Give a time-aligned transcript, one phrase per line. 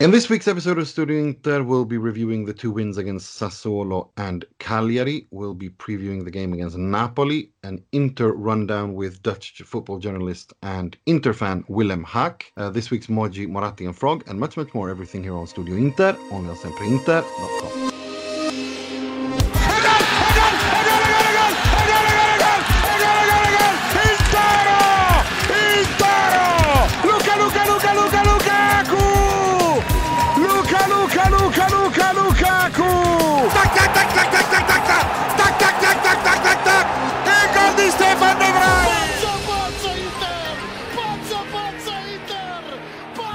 [0.00, 4.08] In this week's episode of Studio Inter, we'll be reviewing the two wins against Sassuolo
[4.16, 5.26] and Cagliari.
[5.30, 10.96] We'll be previewing the game against Napoli, an Inter rundown with Dutch football journalist and
[11.04, 12.44] Inter fan Willem Haak.
[12.56, 14.88] Uh, this week's Moji, Moratti and Frog, and much, much more.
[14.88, 17.69] Everything here on Studio Inter, on elsempreinter.com.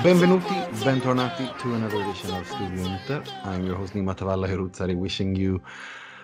[0.06, 3.24] Benvenuti, bentornati to another edition of Studio Inter.
[3.44, 5.60] I'm your host Nima Tavallaey Roodsari, wishing you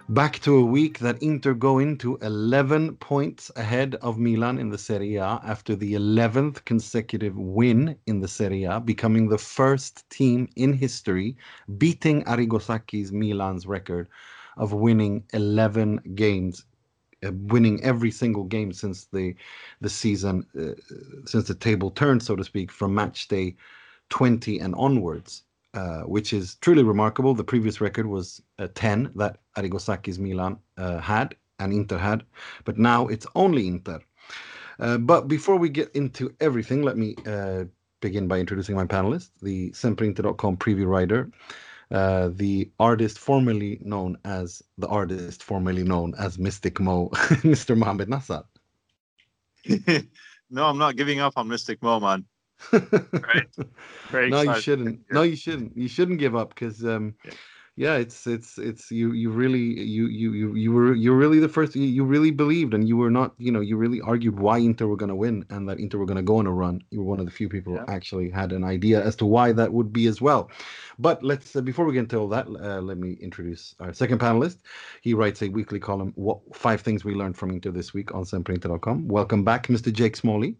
[0.10, 4.78] back to a week that Inter go into 11 points ahead of Milan in the
[4.78, 10.48] Serie A after the 11th consecutive win in the Serie A, becoming the first team
[10.56, 11.36] in history
[11.80, 14.08] beating Arrigo Sacchi's Milan's record
[14.58, 16.66] of winning 11 games
[17.24, 19.36] uh, winning every single game since the
[19.82, 20.74] the season uh,
[21.26, 23.56] since the table turned so to speak from match day
[24.12, 29.40] 20 and onwards uh, which is truly remarkable the previous record was uh, 10 that
[29.58, 32.24] Arrigo Sacchi's Milan uh, had and Inter had
[32.64, 34.00] but now it's only Inter
[34.80, 37.16] uh, but before we get into everything let me
[38.02, 41.32] begin by introducing my panelist the sempreinter.com preview writer
[41.92, 47.10] uh, the artist formerly known as the artist formerly known as Mystic Mo,
[47.44, 47.78] Mr.
[47.78, 48.46] Mohammed Nassar.
[50.50, 52.26] no, I'm not giving up on Mystic Mo, man.
[52.70, 53.48] Great.
[54.10, 55.02] Very no, you shouldn't.
[55.12, 55.76] No, you shouldn't.
[55.76, 57.34] You shouldn't give up because um, yeah
[57.78, 61.48] yeah it's it's it's you you really you you you you were you're really the
[61.48, 64.58] first you, you really believed and you were not you know you really argued why
[64.58, 66.82] inter were going to win and that inter were going to go on a run
[66.92, 67.80] you were one of the few people yeah.
[67.80, 70.52] who actually had an idea as to why that would be as well
[71.00, 74.20] but let's uh, before we get into all that uh, let me introduce our second
[74.20, 74.58] panelist
[75.02, 78.24] he writes a weekly column what five things we learned from inter this week on
[78.24, 80.58] sempreinter.com welcome back mr jake smalley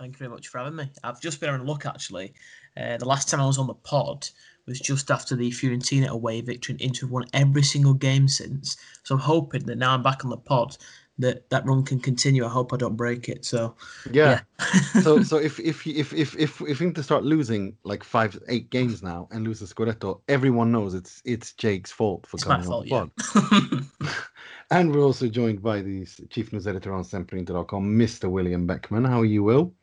[0.00, 0.90] Thank you very much for having me.
[1.04, 2.32] I've just been having a look actually.
[2.74, 4.26] Uh, the last time I was on the pod,
[4.66, 8.76] was just after the Fiorentina away victory and Inter have won every single game since.
[9.02, 10.76] So I'm hoping that now I'm back on the pod
[11.18, 12.46] that that run can continue.
[12.46, 13.44] I hope I don't break it.
[13.44, 13.76] So
[14.10, 14.40] yeah.
[14.58, 15.02] yeah.
[15.02, 19.02] so so if if if if if if Inter start losing like five eight games
[19.02, 22.84] now and lose the Scudetto, everyone knows it's it's Jake's fault for it's coming on
[22.84, 23.90] the pod.
[24.72, 28.30] And we're also joined by the chief news editor on SempreInter.com, Mr.
[28.30, 29.04] William Beckman.
[29.04, 29.74] How are you, Will?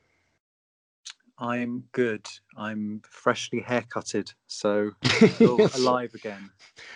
[1.40, 2.26] I'm good.
[2.56, 4.92] I'm freshly haircutted, so
[5.76, 6.50] alive again.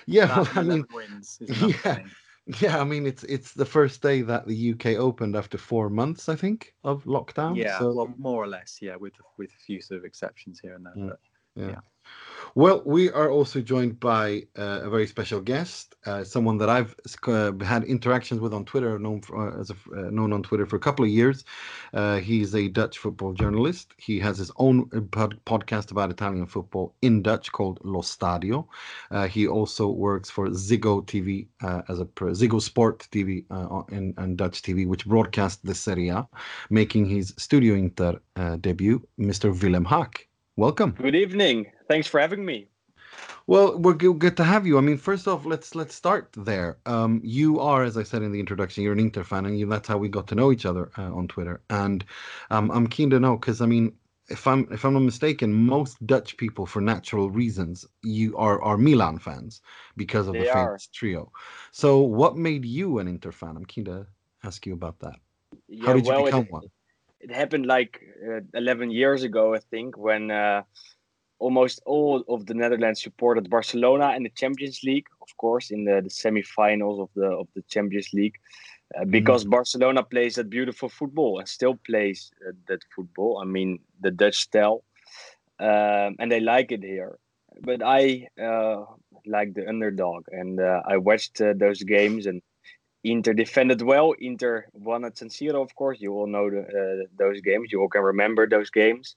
[0.07, 1.39] Yeah, well, I mean, wins
[1.85, 1.99] yeah,
[2.59, 2.79] yeah.
[2.79, 6.35] I mean, it's it's the first day that the UK opened after four months, I
[6.35, 7.55] think, of lockdown.
[7.55, 7.93] Yeah, so...
[7.93, 8.79] well, more or less.
[8.81, 10.95] Yeah, with with a few sort of exceptions here and there.
[10.95, 11.09] Mm.
[11.09, 11.19] But,
[11.55, 11.67] yeah.
[11.67, 11.79] yeah.
[12.53, 16.93] Well, we are also joined by uh, a very special guest, uh, someone that I've
[17.25, 20.65] uh, had interactions with on Twitter, known for, uh, as a, uh, known on Twitter
[20.65, 21.45] for a couple of years.
[21.93, 23.93] Uh, he's a Dutch football journalist.
[23.97, 28.67] He has his own pod- podcast about Italian football in Dutch called Lo Stadio.
[29.29, 31.47] he also works for Ziggo TV
[31.89, 33.45] as a Ziggo Sport TV
[33.91, 36.27] in, in, Dutch TV, which broadcasts the Serie A,
[36.69, 38.19] making his Studio Inter
[38.59, 39.01] debut.
[39.17, 39.57] Mr.
[39.61, 40.91] Willem Haak, welcome.
[40.91, 42.67] Good evening thanks for having me.
[43.47, 44.77] Well, we're good to have you.
[44.77, 46.77] I mean, first off, let's let's start there.
[46.85, 49.65] Um, you are, as I said in the introduction, you're an Inter fan, and you,
[49.65, 51.61] that's how we got to know each other uh, on Twitter.
[51.69, 52.05] And
[52.49, 53.91] um, I'm keen to know because I mean,
[54.29, 58.77] if I'm if I'm not mistaken, most Dutch people, for natural reasons, you are are
[58.77, 59.61] Milan fans
[59.97, 61.29] because of they the famous trio.
[61.73, 63.57] So, what made you an Inter fan?
[63.57, 64.07] I'm keen to
[64.45, 65.15] ask you about that.
[65.67, 66.63] Yeah, how did you well, become it, one?
[67.19, 70.31] It happened like uh, 11 years ago, I think, when.
[70.31, 70.63] Uh,
[71.41, 76.01] almost all of the Netherlands supported Barcelona in the Champions League, of course, in the,
[76.03, 78.37] the semi-finals of the of the Champions League,
[78.95, 79.11] uh, mm-hmm.
[79.11, 79.49] because mm.
[79.49, 83.39] Barcelona plays that beautiful football and still plays uh, that football.
[83.43, 84.83] I mean, the Dutch style,
[85.59, 87.17] um, and they like it here.
[87.61, 88.85] But I uh,
[89.25, 92.41] like the underdog, and uh, I watched uh, those games and.
[93.03, 94.13] Inter defended well.
[94.19, 95.99] Inter won at San Siro, of course.
[95.99, 97.71] You all know the, uh, those games.
[97.71, 99.15] You all can remember those games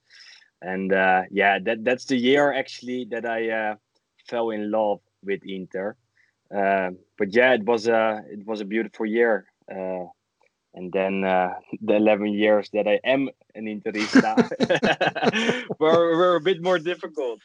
[0.65, 3.75] and uh, yeah, that that's the year actually that I uh,
[4.29, 5.97] fell in love with Inter.
[6.55, 9.47] Uh, but yeah, it was a it was a beautiful year.
[9.71, 10.07] Uh,
[10.75, 11.51] and then uh,
[11.83, 14.35] the 11 years that I am an Interista
[15.79, 17.41] were, were a bit more difficult.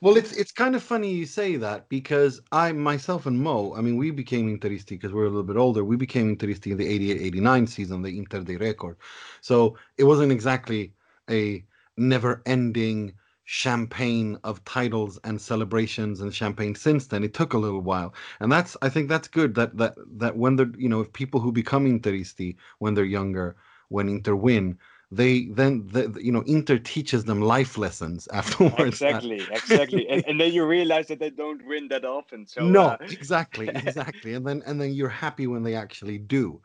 [0.00, 3.82] well, it's it's kind of funny you say that because I myself and Mo, I
[3.82, 5.84] mean, we became Interisti because we're a little bit older.
[5.84, 6.88] We became Interisti in the
[7.30, 8.96] 88-89 season, the Inter de Record.
[9.42, 10.94] So it wasn't exactly
[11.30, 11.64] a
[11.96, 17.24] never ending champagne of titles and celebrations and champagne since then.
[17.24, 19.54] It took a little while, and that's I think that's good.
[19.54, 23.56] That that that when they're you know if people who become Interisti when they're younger,
[23.88, 24.78] when Inter win,
[25.10, 29.02] they then the, you know Inter teaches them life lessons afterwards.
[29.02, 32.46] Exactly, exactly, and, and then you realize that they don't win that often.
[32.46, 36.60] So no, uh, exactly, exactly, and then and then you're happy when they actually do.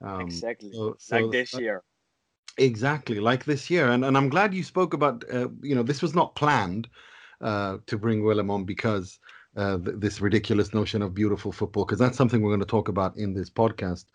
[0.00, 1.82] Um, exactly, so, like so this year.
[2.58, 5.24] Exactly, like this year, and and I'm glad you spoke about.
[5.32, 6.88] Uh, you know, this was not planned
[7.40, 9.20] uh, to bring Willem on because
[9.56, 12.88] uh, th- this ridiculous notion of beautiful football, because that's something we're going to talk
[12.88, 14.06] about in this podcast.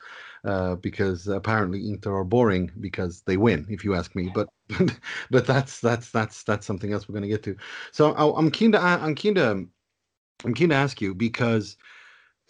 [0.44, 4.30] Uh, because apparently Inter are boring because they win, if you ask me.
[4.34, 4.50] But
[5.32, 7.56] but that's that's that's that's something else we're going to get to.
[7.94, 9.66] So I, I'm keen to I'm keen to
[10.44, 11.78] I'm keen to ask you because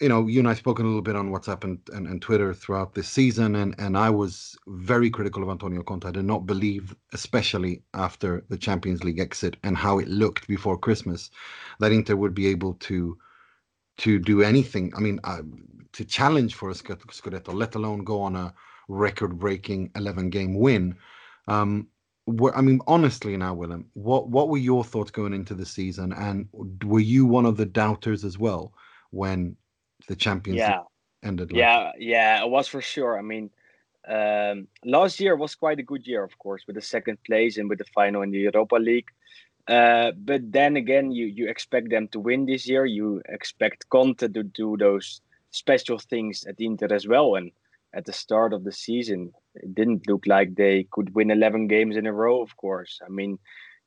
[0.03, 2.53] you know, you and I spoken a little bit on WhatsApp and, and, and, Twitter
[2.53, 6.05] throughout this season, and, and I was very critical of Antonio Conte.
[6.05, 10.77] I did not believe, especially after the Champions League exit and how it looked before
[10.77, 11.29] Christmas,
[11.79, 13.17] that Inter would be able to
[13.99, 14.91] to do anything.
[14.93, 15.43] I mean, uh,
[15.93, 18.53] to challenge for a Scudetto, let alone go on a
[18.89, 20.97] record-breaking 11-game win.
[21.47, 21.87] Um,
[22.53, 26.49] I mean, honestly, now, Willem, what what were your thoughts going into the season, and
[26.83, 28.73] were you one of the doubters as well
[29.11, 29.55] when
[30.07, 30.79] the Champions yeah.
[31.23, 31.51] ended.
[31.51, 31.59] Like.
[31.59, 33.17] Yeah, yeah, it was for sure.
[33.17, 33.49] I mean,
[34.07, 37.69] um, last year was quite a good year, of course, with the second place and
[37.69, 39.09] with the final in the Europa League.
[39.67, 42.85] Uh, but then again, you you expect them to win this year.
[42.85, 45.21] You expect Conte to do those
[45.51, 47.35] special things at Inter as well.
[47.35, 47.51] And
[47.93, 51.95] at the start of the season, it didn't look like they could win 11 games
[51.95, 52.41] in a row.
[52.41, 53.39] Of course, I mean,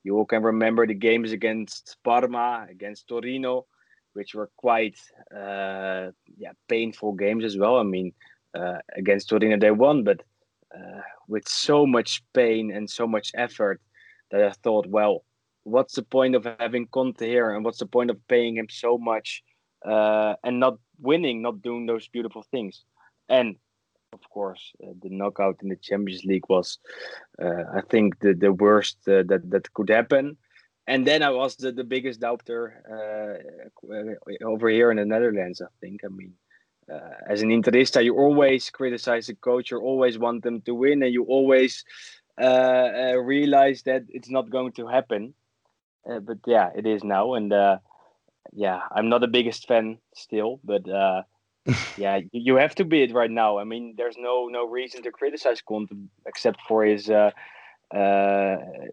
[0.02, 3.66] you all can remember the games against Parma, against Torino
[4.16, 4.98] which were quite
[5.30, 7.76] uh, yeah painful games as well.
[7.76, 8.12] I mean,
[8.54, 10.22] uh, against Torino they won, but
[10.74, 13.80] uh, with so much pain and so much effort
[14.30, 15.24] that I thought, well,
[15.64, 18.98] what's the point of having Conte here, and what's the point of paying him so
[18.98, 19.42] much
[19.84, 22.84] uh, and not winning, not doing those beautiful things?
[23.28, 23.56] And
[24.12, 26.78] of course, uh, the knockout in the Champions League was,
[27.42, 30.38] uh, I think, the the worst that that could happen
[30.86, 35.60] and then I was the, the biggest doubter uh, over here in the Netherlands.
[35.60, 36.02] I think.
[36.04, 36.32] I mean,
[36.92, 39.70] uh, as an Interista, you always criticize the coach.
[39.70, 41.84] You always want them to win, and you always
[42.40, 45.34] uh, uh realize that it's not going to happen.
[46.08, 47.78] Uh, but yeah, it is now, and uh,
[48.52, 50.86] yeah, I'm not the biggest fan still, but.
[51.96, 53.58] yeah, you have to be it right now.
[53.58, 57.32] I mean, there's no no reason to criticize Conte except for his uh,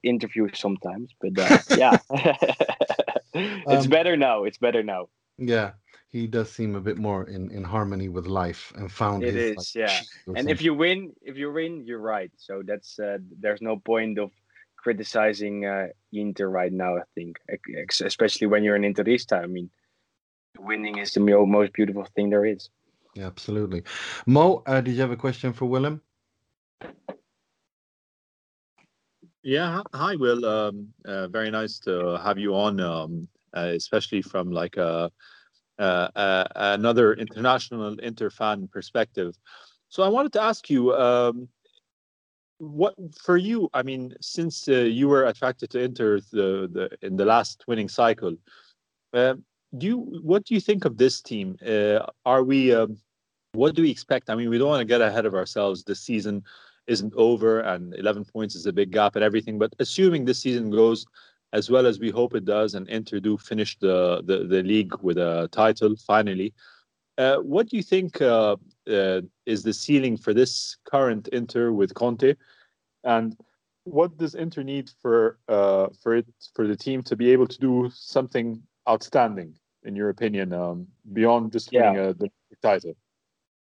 [0.04, 1.12] interviews sometimes.
[1.20, 1.98] But uh, yeah,
[3.34, 4.44] it's um, better now.
[4.44, 5.10] It's better now.
[5.38, 5.72] Yeah,
[6.10, 9.52] he does seem a bit more in, in harmony with life and found it his,
[9.52, 10.02] is like, yeah.
[10.36, 12.32] And if you win, if you win, you're right.
[12.38, 14.32] So that's uh, there's no point of
[14.78, 16.98] criticizing uh, Inter right now.
[16.98, 17.40] I think,
[18.04, 19.42] especially when you're an Interista.
[19.42, 19.70] I mean,
[20.60, 22.70] winning is the most beautiful thing there is.
[23.16, 23.84] Yeah, absolutely.
[24.26, 26.02] Mo, uh, did you have a question for Willem?
[29.44, 30.46] Yeah, hi, Will.
[30.46, 35.12] Um, uh, very nice to have you on, um, uh, especially from like a,
[35.78, 39.36] uh, another international Inter fan perspective.
[39.90, 41.50] So I wanted to ask you, um,
[42.60, 43.70] what for you?
[43.74, 47.90] I mean, since uh, you were attracted to Inter the, the in the last winning
[47.90, 48.36] cycle,
[49.14, 49.34] uh,
[49.78, 51.58] do you what do you think of this team?
[51.66, 52.74] Uh, are we?
[52.74, 52.98] Um,
[53.52, 54.30] what do we expect?
[54.30, 55.84] I mean, we don't want to get ahead of ourselves.
[55.84, 56.44] this season
[56.88, 59.58] isn't over and 11 points is a big gap and everything.
[59.58, 61.06] But assuming this season goes
[61.54, 64.94] as well as we hope it does and Inter do finish the, the, the league
[65.02, 66.54] with a title finally,
[67.18, 68.56] uh, what do you think uh,
[68.90, 72.34] uh, is the ceiling for this current Inter with Conte?
[73.04, 73.38] And
[73.84, 76.26] what does Inter need for uh, for it
[76.56, 81.52] for the team to be able to do something outstanding, in your opinion, um, beyond
[81.52, 82.30] just winning a, the
[82.62, 82.96] title?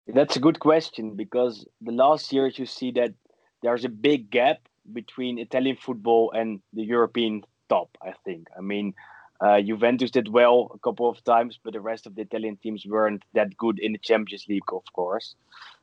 [0.08, 3.13] That's a good question because the last years you see that
[3.62, 4.58] there's a big gap
[4.91, 7.98] between Italian football and the European top.
[8.01, 8.48] I think.
[8.58, 8.93] I mean,
[9.39, 12.86] uh, Juventus did well a couple of times, but the rest of the Italian teams
[12.86, 15.36] weren't that good in the Champions League, of course.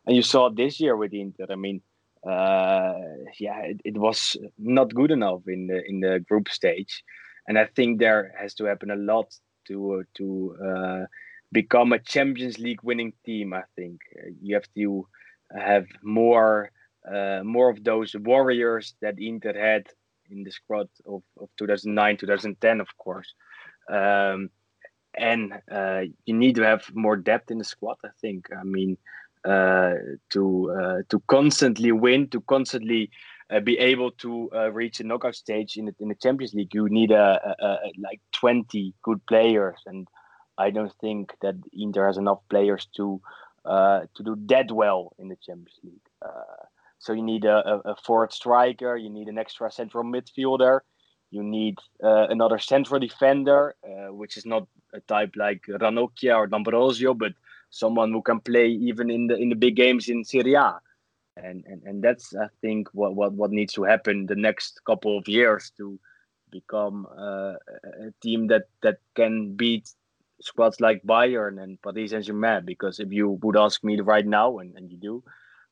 [0.06, 1.46] And you saw this year with Inter.
[1.50, 1.80] I mean,
[2.26, 2.94] uh,
[3.38, 7.04] yeah, it, it, was not good enough in the in the group stage,
[7.46, 9.34] and I think there has to happen a lot
[9.68, 11.04] to uh, to uh,
[11.52, 13.52] become a Champions League winning team.
[13.52, 14.00] I think.
[14.16, 15.06] Uh, you have to
[15.56, 16.70] have more
[17.10, 19.86] uh, more of those warriors that Inter had
[20.30, 23.34] in the squad of, of 2009 2010 of course.
[23.90, 24.50] Um,
[25.16, 28.48] and uh, you need to have more depth in the squad i think.
[28.54, 28.98] I mean
[29.44, 29.94] uh,
[30.30, 33.10] to uh, to constantly win to constantly
[33.50, 36.88] uh, be able to reach a knockout stage in the, in the Champions League, you
[36.88, 40.06] need a, a, a, like 20 good players, and
[40.58, 43.20] I don't think that Inter has enough players to
[43.64, 46.08] uh, to do that well in the Champions League.
[46.22, 46.64] Uh,
[46.98, 50.80] so you need a, a, forward striker, you need an extra central midfielder,
[51.30, 56.46] you need uh, another central defender, uh, which is not a type like Ranocchia or
[56.46, 57.32] D'Ambrosio, but
[57.70, 61.82] someone who can play even in the in the big games in Serie and and,
[61.84, 65.70] and that's I think what, what what needs to happen the next couple of years
[65.76, 65.98] to
[66.50, 69.90] become uh, a team that that can beat
[70.40, 72.64] squads like Bayern and Paris Saint Germain.
[72.64, 75.24] Because if you would ask me right now, and, and you do,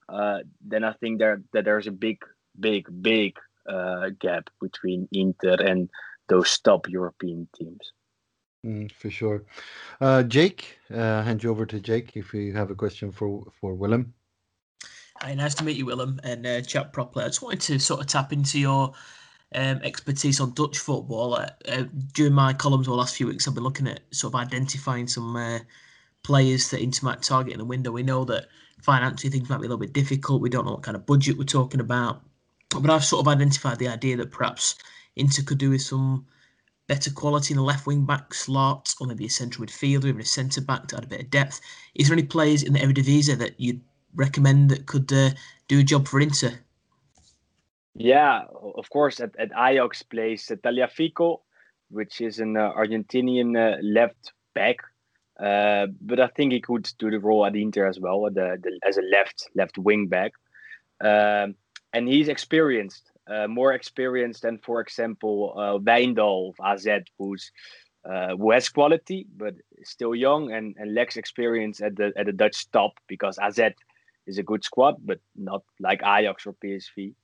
[0.08, 2.18] uh, then I think there that there's a big,
[2.58, 5.90] big, big uh, gap between Inter and
[6.28, 7.92] those top European teams.
[8.64, 9.44] Mm, for sure.
[10.00, 13.74] Uh, Jake, uh, hand you over to Jake if you have a question for for
[13.74, 14.14] Willem.
[15.22, 17.24] Hi, nice to meet you, Willem, and uh, chat properly.
[17.24, 18.92] I just wanted to sort of tap into your
[19.54, 21.34] um, expertise on Dutch football.
[21.34, 24.34] Uh, uh, during my columns over the last few weeks, I've been looking at sort
[24.34, 25.60] of identifying some uh,
[26.22, 27.92] players that Inter might target in the window.
[27.92, 28.46] We know that
[28.82, 30.42] financially things might be a little bit difficult.
[30.42, 32.22] We don't know what kind of budget we're talking about.
[32.70, 34.74] But I've sort of identified the idea that perhaps
[35.14, 36.26] Inter could do with some
[36.88, 40.24] better quality in the left wing back slot, or maybe a central midfielder, even a
[40.24, 41.60] centre back to add a bit of depth.
[41.94, 43.80] Is there any players in the Eredivisie that you'd
[44.14, 45.30] recommend that could uh,
[45.68, 46.58] do a job for Inter?
[47.98, 49.20] Yeah, of course.
[49.20, 51.40] At, at Ajax plays Tagliafico,
[51.90, 54.76] which is an uh, Argentinian uh, left back.
[55.40, 58.78] Uh, but I think he could do the role at Inter as well, the, the,
[58.86, 60.32] as a left left wing back.
[61.00, 61.54] Um,
[61.92, 66.86] and he's experienced, uh, more experienced than, for example, uh, Wijndal of AZ,
[67.18, 67.50] who's
[68.08, 72.32] uh, who has quality but still young and, and lacks experience at the at the
[72.32, 73.58] Dutch top because AZ
[74.26, 77.14] is a good squad, but not like Ajax or PSV.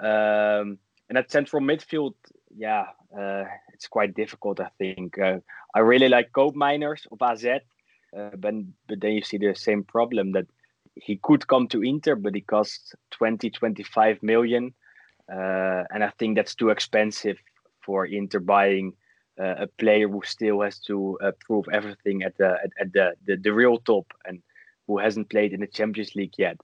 [0.00, 2.14] Um, and at central midfield,
[2.56, 2.86] yeah,
[3.16, 4.60] uh, it's quite difficult.
[4.60, 5.38] I think uh,
[5.74, 8.54] I really like Koopmeiners of AZ, uh, but
[8.88, 10.46] but then you see the same problem that
[10.94, 14.72] he could come to Inter, but he costs 20, 25 million,
[15.30, 17.38] uh, and I think that's too expensive
[17.84, 18.92] for Inter buying
[19.38, 23.14] uh, a player who still has to uh, prove everything at the at, at the,
[23.26, 24.42] the the real top and
[24.86, 26.56] who hasn't played in the Champions League yet.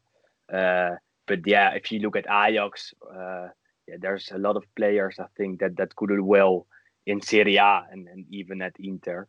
[1.30, 3.50] But yeah, if you look at Ajax, uh,
[3.86, 6.66] yeah, there's a lot of players I think that that could do well
[7.06, 9.28] in Serie A and, and even at Inter,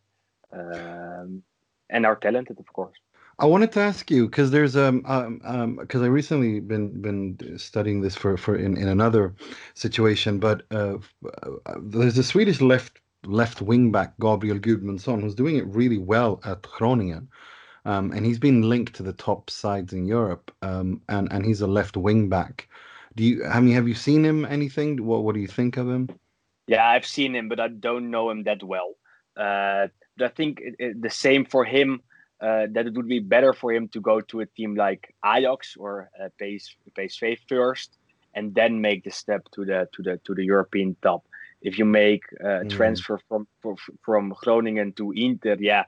[0.51, 1.43] um,
[1.91, 2.97] and are talented, of course.
[3.37, 7.37] I wanted to ask you because there's um um um because I recently been been
[7.59, 9.35] studying this for for in, in another
[9.75, 15.55] situation, but uh, uh there's a Swedish left left wing back Gabriel Gudmundsson who's doing
[15.57, 17.29] it really well at Groningen.
[17.85, 21.61] Um, and he's been linked to the top sides in Europe, um, and and he's
[21.61, 22.67] a left wing back.
[23.15, 23.45] Do you?
[23.45, 24.45] I mean, have you seen him?
[24.45, 25.03] Anything?
[25.03, 26.09] What What do you think of him?
[26.67, 28.93] Yeah, I've seen him, but I don't know him that well.
[29.35, 32.01] Uh, but I think it, it, the same for him.
[32.39, 35.75] Uh, that it would be better for him to go to a team like Ajax
[35.77, 37.99] or uh, PSV first,
[38.33, 41.23] and then make the step to the to the to the European top.
[41.61, 42.69] If you make a mm.
[42.69, 43.47] transfer from
[44.03, 45.83] from Groningen to Inter, yeah,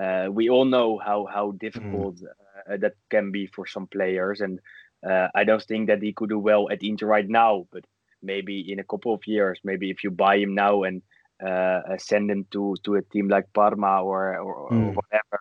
[0.00, 2.26] uh, we all know how how difficult mm.
[2.70, 4.60] uh, that can be for some players, and
[5.08, 7.66] uh, I don't think that he could do well at Inter right now.
[7.72, 7.84] But
[8.22, 11.02] maybe in a couple of years, maybe if you buy him now and
[11.44, 14.88] uh, send him to to a team like Parma or or, mm.
[14.88, 15.40] or whatever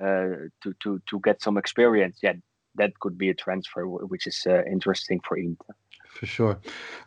[0.00, 2.34] uh, to to to get some experience, yeah,
[2.76, 5.74] that could be a transfer which is uh, interesting for Inter
[6.10, 6.58] for sure.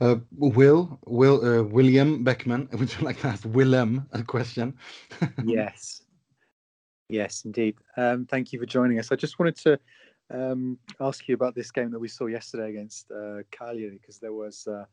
[0.01, 4.75] Uh, Will, Will, uh, William Beckman, would you like to ask Willem a question?
[5.45, 6.02] yes.
[7.13, 7.75] Yes, indeed.
[7.95, 9.11] Um, thank you for joining us.
[9.11, 9.79] I just wanted to
[10.31, 14.33] um, ask you about this game that we saw yesterday against uh, Cagliari because there
[14.33, 14.85] was uh,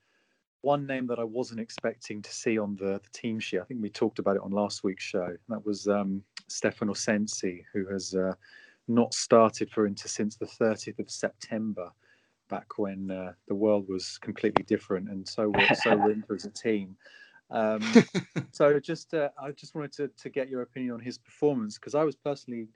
[0.60, 3.60] one name that I wasn't expecting to see on the, the, team sheet.
[3.60, 5.34] I think we talked about it on last week's show.
[5.48, 8.34] That was um, Stefano Sensi, who has uh,
[8.86, 11.90] not started for Inter since the 30th of September,
[12.50, 16.44] back when uh, the world was completely different, and so were, so were Inter as
[16.44, 16.98] a team.
[17.50, 17.82] Um,
[18.52, 21.94] so just uh, I just wanted to, to get your opinion on his performance because
[21.94, 22.68] I was personally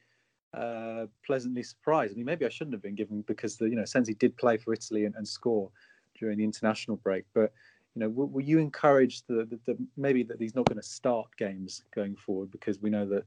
[0.53, 2.15] uh, pleasantly surprised.
[2.15, 4.57] I mean, maybe I shouldn't have been given because the you know Sensi did play
[4.57, 5.71] for Italy and, and score
[6.19, 7.53] during the international break, but
[7.95, 11.29] you know, were, were you encouraged that, that, maybe that he's not going to start
[11.37, 13.25] games going forward because we know that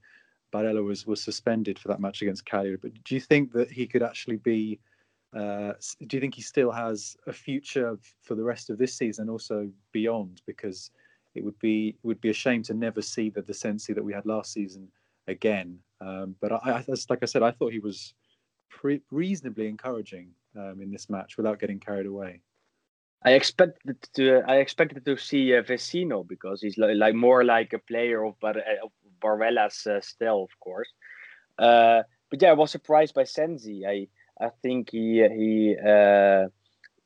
[0.53, 2.77] Barella was was suspended for that match against Cagliari.
[2.77, 4.79] But do you think that he could actually be?
[5.35, 5.73] Uh,
[6.07, 9.69] do you think he still has a future for the rest of this season, also
[9.91, 10.41] beyond?
[10.45, 10.91] Because
[11.37, 14.13] it would be would be a shame to never see the, the Sensi that we
[14.13, 14.89] had last season
[15.27, 15.79] again.
[16.01, 18.13] Um, but I, I, like I said, I thought he was
[18.69, 22.41] pre- reasonably encouraging um, in this match without getting carried away.
[23.23, 27.73] I expected to I expected to see uh, Vecino because he's like, like more like
[27.73, 30.89] a player of, Bar- of Barella's uh, style, of course.
[31.57, 33.85] Uh, but yeah, I was surprised by Sensi.
[33.85, 34.07] I
[34.39, 36.47] I think he he uh,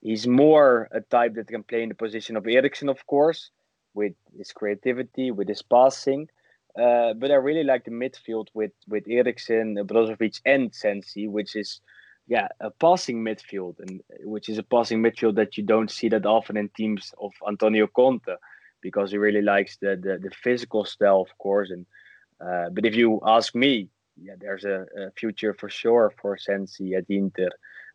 [0.01, 3.51] he's more a type that can play in the position of Eriksen, of course,
[3.93, 6.27] with his creativity, with his passing.
[6.79, 11.81] Uh, but I really like the midfield with with Eriksen, Brozovic, and Sensi, which is
[12.27, 16.25] yeah a passing midfield, and which is a passing midfield that you don't see that
[16.25, 18.35] often in teams of Antonio Conte,
[18.81, 21.71] because he really likes the the, the physical style, of course.
[21.71, 21.85] And
[22.39, 26.95] uh, but if you ask me, yeah, there's a, a future for sure for Sensi
[26.95, 27.49] at Inter.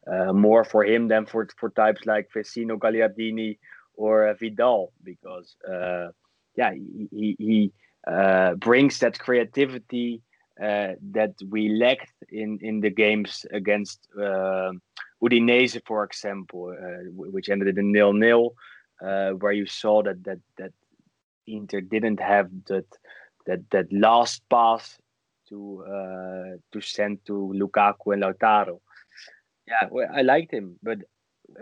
[0.07, 3.59] Uh, more for him than for for types like Vecino, Gagliardini,
[3.97, 6.09] or Vidal, because uh,
[6.57, 7.73] yeah, he he,
[8.07, 10.23] uh, brings that creativity
[10.63, 14.09] uh, that we lacked in in the games against
[15.23, 16.75] Udinese, for example,
[17.15, 18.55] which ended in nil nil,
[19.01, 20.73] where you saw that that that
[21.47, 22.87] Inter didn't have that
[23.47, 24.99] that that last pass
[25.49, 28.81] to uh, to send to Lukaku and Lautaro.
[29.67, 30.99] Yeah, well, I liked him, but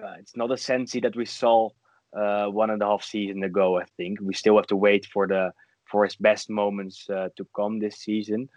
[0.03, 1.71] uh, it's not a Sensi that we saw
[2.16, 3.78] uh, one and a half season ago.
[3.78, 5.52] I think we still have to wait for the
[5.90, 8.49] for his best moments uh, to come this season.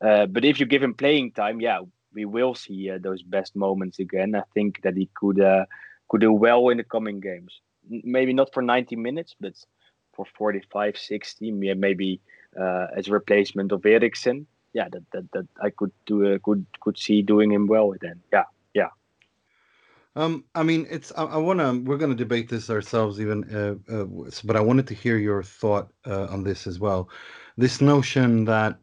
[0.00, 1.80] Uh, but if you give him playing time, yeah,
[2.14, 4.34] we will see uh, those best moments again.
[4.34, 5.40] I think that he could
[6.08, 7.60] could do well in the coming games.
[7.88, 9.54] Maybe not for 90 minutes, but
[10.14, 12.20] for 45, 60, maybe
[12.96, 14.46] as a replacement of Eriksen
[14.76, 18.20] yeah, that that, that I could do uh, could could see doing him well then.
[18.30, 18.44] Yeah.
[20.16, 23.44] Um, I mean, it's I, I want to we're going to debate this ourselves even,
[23.54, 24.06] uh, uh,
[24.44, 27.10] but I wanted to hear your thought uh, on this as well.
[27.58, 28.78] This notion that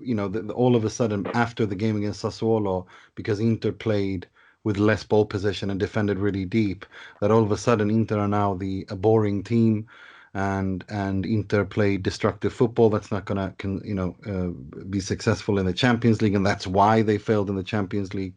[0.00, 4.28] you know that all of a sudden after the game against Sassuolo, because Inter played
[4.64, 6.84] with less ball possession and defended really deep,
[7.20, 9.86] that all of a sudden Inter are now the a boring team
[10.34, 14.48] and and Inter play destructive football that's not going to can you know uh,
[14.90, 18.34] be successful in the Champions League and that's why they failed in the Champions League.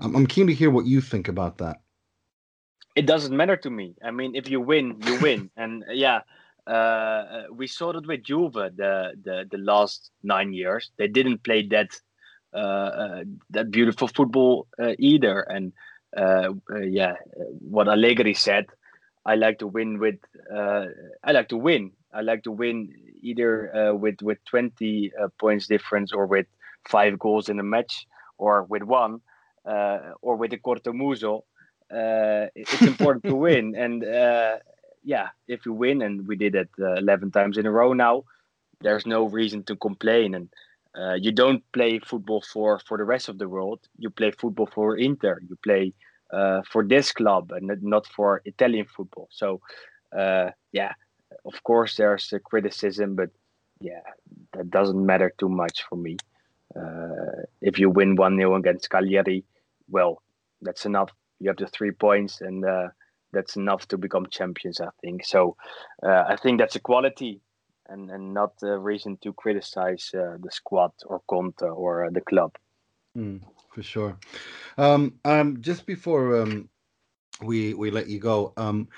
[0.00, 1.80] I'm, I'm keen to hear what you think about that.
[2.96, 3.94] It doesn't matter to me.
[4.04, 6.20] I mean, if you win, you win, and yeah,
[6.66, 10.90] uh, we saw that with Juve the the the last nine years.
[10.96, 11.90] They didn't play that
[12.52, 15.72] uh, uh that beautiful football uh, either, and
[16.16, 17.16] uh, yeah,
[17.58, 18.66] what Allegri said
[19.26, 20.16] I like to win with
[20.52, 20.86] uh,
[21.22, 21.92] I like to win.
[22.12, 26.46] I like to win either uh, with with 20 uh, points difference or with
[26.88, 29.18] five goals in a match or with one uh,
[29.64, 31.42] or with a cortomuso.
[31.90, 34.56] Uh, it's important to win and uh,
[35.02, 38.24] yeah, if you win and we did it 11 times in a row now,
[38.80, 40.48] there's no reason to complain and
[41.22, 43.80] you don't play football for for the rest of the world.
[43.98, 45.40] You play football for Inter.
[45.48, 45.92] You play
[46.34, 49.28] uh, for this club and not for Italian football.
[49.30, 49.60] So,
[50.16, 50.92] uh, yeah,
[51.44, 53.30] of course there's a criticism, but
[53.80, 54.00] yeah,
[54.54, 56.16] that doesn't matter too much for me.
[56.74, 59.44] Uh, if you win 1 0 against Cagliari,
[59.88, 60.22] well,
[60.62, 61.10] that's enough.
[61.40, 62.88] You have the three points, and uh,
[63.32, 65.24] that's enough to become champions, I think.
[65.24, 65.56] So
[66.02, 67.40] uh, I think that's a quality
[67.88, 72.52] and, and not a reason to criticize uh, the squad or Conte or the club.
[73.16, 73.40] Mm
[73.74, 74.16] for sure.
[74.78, 76.68] Um, um, just before um,
[77.42, 78.88] we we let you go, um,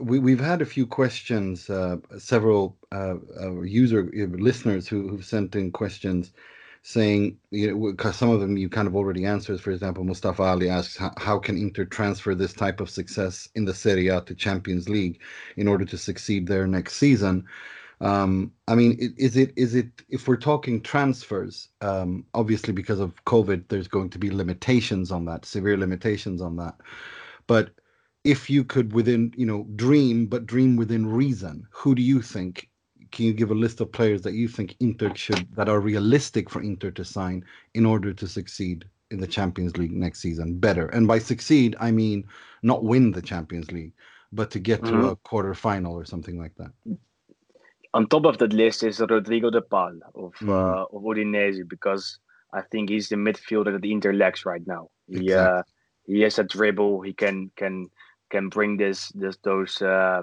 [0.00, 5.24] we we've had a few questions, uh, several uh, uh, user uh, listeners who who've
[5.24, 6.32] sent in questions
[6.82, 10.42] saying you know because some of them you kind of already answered for example mustafa
[10.42, 14.34] ali asks how, can inter transfer this type of success in the serie a to
[14.34, 15.20] champions league
[15.56, 17.44] in order to succeed there next season
[18.02, 21.68] um, I mean, is it is it if we're talking transfers?
[21.80, 26.56] Um, obviously, because of COVID, there's going to be limitations on that, severe limitations on
[26.56, 26.74] that.
[27.46, 27.70] But
[28.24, 32.68] if you could, within you know, dream, but dream within reason, who do you think?
[33.12, 36.50] Can you give a list of players that you think Inter should that are realistic
[36.50, 37.44] for Inter to sign
[37.74, 40.58] in order to succeed in the Champions League next season?
[40.58, 42.24] Better, and by succeed, I mean
[42.62, 43.92] not win the Champions League,
[44.32, 45.00] but to get mm-hmm.
[45.00, 46.72] to a quarter final or something like that
[47.94, 50.48] on top of that list is Rodrigo de Paul of, mm.
[50.48, 52.18] uh, of Udinese because
[52.52, 54.88] I think he's the midfielder that Inter lacks right now.
[55.08, 55.34] He exactly.
[55.34, 55.62] uh,
[56.06, 57.02] he has a dribble.
[57.02, 57.88] He can can
[58.30, 60.22] can bring this this those uh,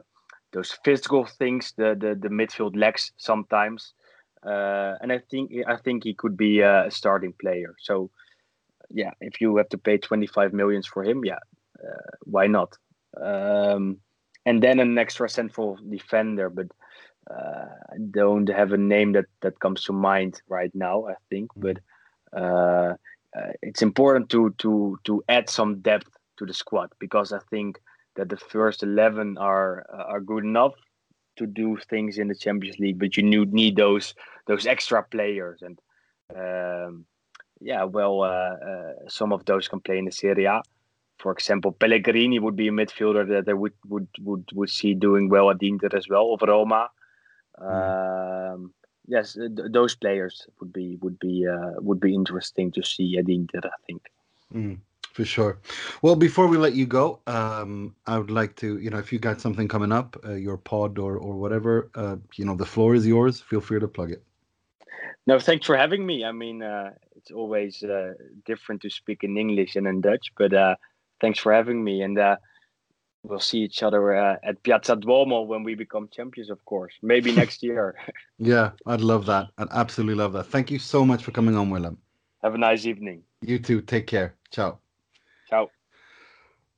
[0.51, 3.93] those physical things the the, the midfield lacks sometimes.
[4.45, 7.75] Uh, and I think I think he could be a starting player.
[7.79, 8.09] So
[8.89, 11.39] yeah, if you have to pay 25 millions for him, yeah,
[11.83, 12.77] uh, why not?
[13.21, 13.97] Um,
[14.45, 16.67] and then an extra central defender, but
[17.29, 21.07] uh, I don't have a name that that comes to mind right now.
[21.07, 21.79] I think, but
[22.35, 22.95] uh,
[23.37, 27.79] uh, it's important to to to add some depth to the squad because I think
[28.19, 30.75] that the first eleven are are good enough
[31.37, 34.13] to do things in the Champions League, but you need need those
[34.45, 35.79] those extra players and.
[36.29, 37.05] Um,
[37.61, 40.61] yeah, well, uh, uh, some of those can play in the Serie A.
[41.17, 45.29] For example, Pellegrini would be a midfielder that I would would would, would see doing
[45.29, 46.87] well at Inter as well, of Roma.
[47.59, 48.53] Mm.
[48.53, 48.73] Um,
[49.07, 53.27] yes, th- those players would be would be uh, would be interesting to see at
[53.27, 53.59] Inter.
[53.65, 54.01] I think.
[54.53, 54.77] Mm,
[55.19, 55.59] for sure.
[56.01, 59.19] Well, before we let you go, um, I would like to, you know, if you
[59.19, 62.95] got something coming up, uh, your pod or or whatever, uh, you know, the floor
[62.95, 63.41] is yours.
[63.41, 64.23] Feel free to plug it.
[65.27, 66.23] No, thanks for having me.
[66.23, 68.13] I mean, uh, it's always uh,
[68.45, 70.75] different to speak in English and in Dutch, but uh,
[71.19, 72.01] thanks for having me.
[72.01, 72.37] And uh,
[73.23, 76.93] we'll see each other uh, at Piazza Duomo when we become champions, of course.
[77.01, 77.95] Maybe next year.
[78.37, 79.47] yeah, I'd love that.
[79.57, 80.45] I'd absolutely love that.
[80.45, 81.97] Thank you so much for coming on, Willem.
[82.41, 83.23] Have a nice evening.
[83.41, 83.81] You too.
[83.81, 84.35] Take care.
[84.51, 84.79] Ciao.
[85.49, 85.71] Ciao.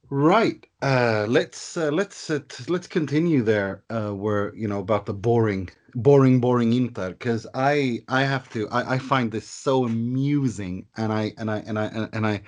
[0.10, 0.66] Right.
[0.82, 3.84] Uh, let's uh, let's uh, let's continue there.
[3.90, 7.10] Uh, where you know about the boring, boring, boring Inter.
[7.12, 8.70] Because I I have to.
[8.70, 12.42] I, I find this so amusing, and I and I and I and I.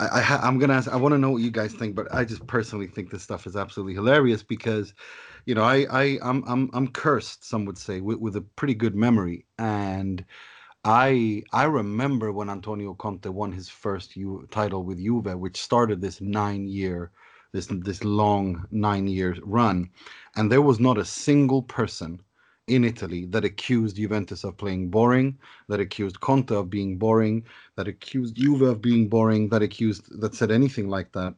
[0.00, 0.88] I, I am gonna ask.
[0.88, 3.46] I want to know what you guys think, but I just personally think this stuff
[3.46, 4.94] is absolutely hilarious because,
[5.44, 7.44] you know, I I I'm I'm I'm cursed.
[7.46, 10.24] Some would say with, with a pretty good memory, and
[10.84, 16.00] I I remember when Antonio Conte won his first U, title with Juve, which started
[16.00, 17.12] this nine year,
[17.52, 19.90] this this long nine year run,
[20.36, 22.20] and there was not a single person
[22.66, 25.38] in Italy that accused Juventus of playing boring,
[25.68, 27.44] that accused Conte of being boring,
[27.76, 31.34] that accused Juve of being boring, that accused that said anything like that.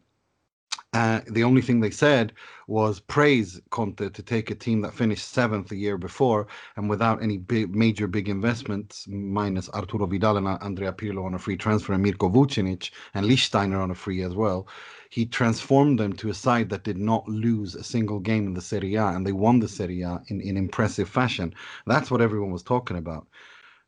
[0.92, 2.32] Uh, the only thing they said
[2.66, 7.22] was praise Conte to take a team that finished seventh the year before and without
[7.22, 11.92] any big, major big investments, minus Arturo Vidal and Andrea Pirlo on a free transfer
[11.92, 14.66] and Mirko Vucinic and Lichtsteiner on a free as well.
[15.10, 18.60] He transformed them to a side that did not lose a single game in the
[18.60, 21.54] Serie A and they won the Serie A in, in impressive fashion.
[21.86, 23.28] That's what everyone was talking about.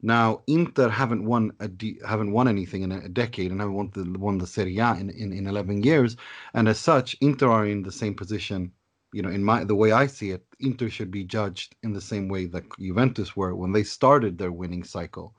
[0.04, 1.70] Now Inter haven't won a
[2.06, 5.10] haven't won anything in a decade and haven't won the won the Serie A in,
[5.10, 6.16] in, in 11 years,
[6.54, 8.72] and as such, Inter are in the same position.
[9.12, 12.00] You know, in my the way I see it, Inter should be judged in the
[12.00, 15.36] same way that Juventus were when they started their winning cycle,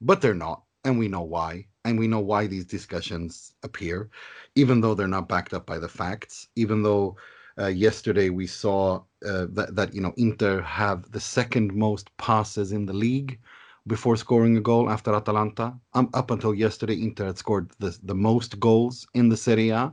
[0.00, 4.08] but they're not, and we know why, and we know why these discussions appear,
[4.54, 7.16] even though they're not backed up by the facts, even though.
[7.60, 12.70] Uh, yesterday we saw uh, that, that you know Inter have the second most passes
[12.70, 13.40] in the league,
[13.88, 15.74] before scoring a goal after Atalanta.
[15.94, 19.92] Um, up until yesterday, Inter had scored the, the most goals in the Serie A,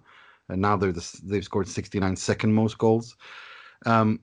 [0.50, 3.16] and now they're the, they've scored 69 second most goals.
[3.86, 4.20] Um,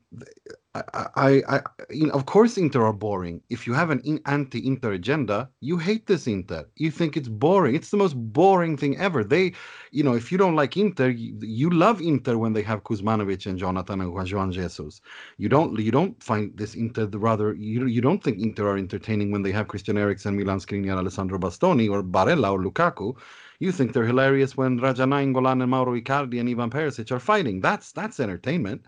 [0.74, 0.82] I,
[1.16, 3.42] I, I, you know, of course, Inter are boring.
[3.50, 6.64] If you have an in, anti-Inter agenda, you hate this Inter.
[6.76, 7.74] You think it's boring.
[7.74, 9.22] It's the most boring thing ever.
[9.22, 9.52] They,
[9.90, 13.44] you know, if you don't like Inter, you, you love Inter when they have Kuzmanovic
[13.44, 15.02] and Jonathan and Juan Jesus.
[15.36, 17.52] You don't, you don't find this Inter rather.
[17.52, 21.38] You, you don't think Inter are entertaining when they have Christian Eriksen, Milan Skriniar, Alessandro
[21.38, 23.14] Bastoni, or Barella or Lukaku.
[23.58, 27.60] You think they're hilarious when Radja Nainggolan and Mauro Icardi and Ivan Perisic are fighting.
[27.60, 28.82] That's that's entertainment.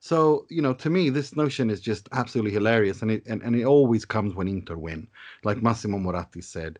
[0.00, 3.02] So, you know, to me, this notion is just absolutely hilarious.
[3.02, 5.06] And it, and, and it always comes when Inter win.
[5.44, 6.78] Like Massimo Moratti said,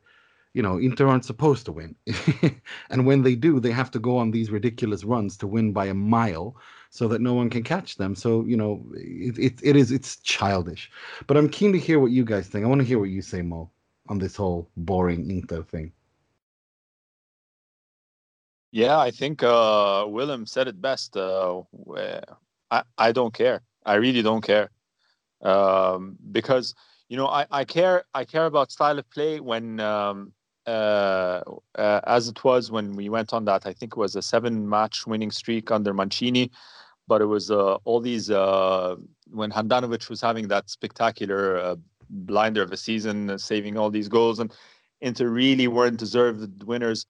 [0.55, 1.95] you know, Inter aren't supposed to win.
[2.91, 5.85] and when they do, they have to go on these ridiculous runs to win by
[5.87, 6.57] a mile
[6.89, 8.15] so that no one can catch them.
[8.15, 10.91] So, you know, it, it, it is, it's childish.
[11.27, 12.65] But I'm keen to hear what you guys think.
[12.65, 13.71] I want to hear what you say, Mo,
[14.09, 15.93] on this whole boring Inter thing.
[18.73, 21.17] Yeah, I think uh, Willem said it best.
[21.17, 21.63] Uh,
[22.71, 23.63] I, I don't care.
[23.85, 24.71] I really don't care.
[25.43, 26.75] Um, because
[27.09, 30.33] you know I, I care I care about style of play when um,
[30.67, 31.41] uh,
[31.77, 34.69] uh, as it was when we went on that I think it was a seven
[34.69, 36.51] match winning streak under Mancini,
[37.09, 38.97] but it was uh, all these uh,
[39.31, 41.77] when Handanovic was having that spectacular uh,
[42.11, 44.53] blinder of a season, uh, saving all these goals, and
[45.01, 47.07] Inter really weren't deserved winners.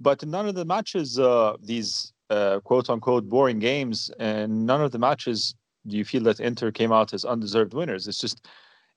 [0.00, 1.20] But in none of the matches,
[1.62, 5.54] these uh, quote unquote boring games, and none of the matches
[5.86, 8.08] do you feel that Inter came out as undeserved winners.
[8.08, 8.46] It's just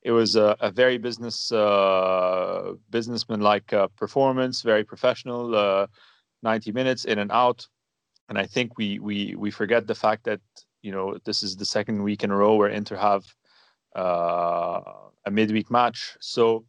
[0.03, 5.87] it was a, a very business uh, businessman like uh, performance, very professional, uh,
[6.43, 7.67] 90 minutes in and out.
[8.29, 10.41] And I think we we we forget the fact that
[10.81, 13.23] you know this is the second week in a row where Inter have
[13.95, 14.81] uh,
[15.25, 16.15] a midweek match.
[16.19, 16.65] So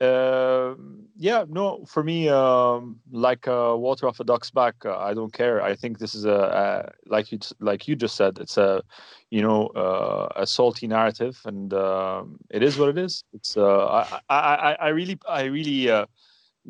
[0.00, 0.74] uh,
[1.16, 5.32] yeah, no, for me, um, like uh, water off a duck's back, uh, I don't
[5.32, 5.62] care.
[5.62, 8.82] I think this is a, a, like you like you just said, it's a
[9.30, 13.24] you know uh, a salty narrative, and um, it is what it is.
[13.34, 13.86] It's uh,
[14.30, 16.06] I, I I really I really uh,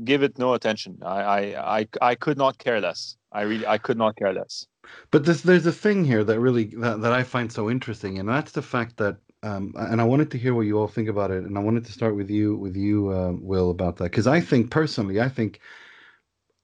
[0.05, 0.99] give it no attention.
[1.03, 3.17] I, I, I, I could not care less.
[3.33, 4.67] I really, I could not care less.
[5.11, 8.29] But there's there's a thing here that really that, that I find so interesting, and
[8.29, 11.31] that's the fact that um, and I wanted to hear what you all think about
[11.31, 14.27] it, and I wanted to start with you with you, uh, Will, about that because
[14.27, 15.61] I think personally, I think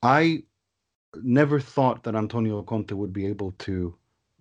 [0.02, 0.42] I
[1.22, 3.94] never thought that Antonio Conte would be able to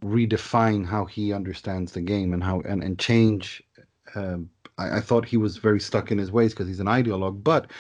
[0.04, 3.64] redefine how he understands the game and how and and change.
[4.16, 7.44] Um, I, I thought he was very stuck in his ways because he's an ideologue,
[7.44, 7.72] but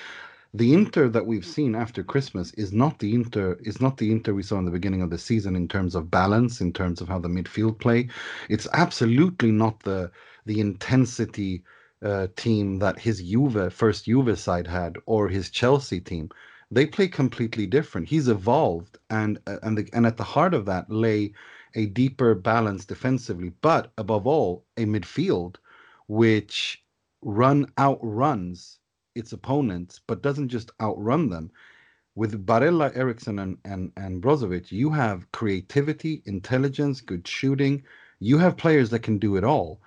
[0.54, 4.34] the Inter that we've seen after Christmas is not the Inter is not the Inter
[4.34, 7.10] we saw in the beginning of the season in terms of balance, in terms of
[7.10, 8.08] how the midfield play.
[8.50, 10.12] It's absolutely not the
[10.46, 11.64] the intensity
[12.04, 16.30] uh, team that his Juve first Juve side had or his Chelsea team.
[16.72, 18.10] They play completely different.
[18.10, 21.34] He's evolved, and uh, and the, and at the heart of that lay
[21.76, 25.56] a deeper balance defensively, but above all, a midfield
[26.08, 26.84] which
[27.22, 28.80] run outruns
[29.14, 31.52] its opponents, but doesn't just outrun them.
[32.16, 37.84] With Barella, Eriksen, and, and, and Brozovic, you have creativity, intelligence, good shooting.
[38.20, 39.82] You have players that can do it all.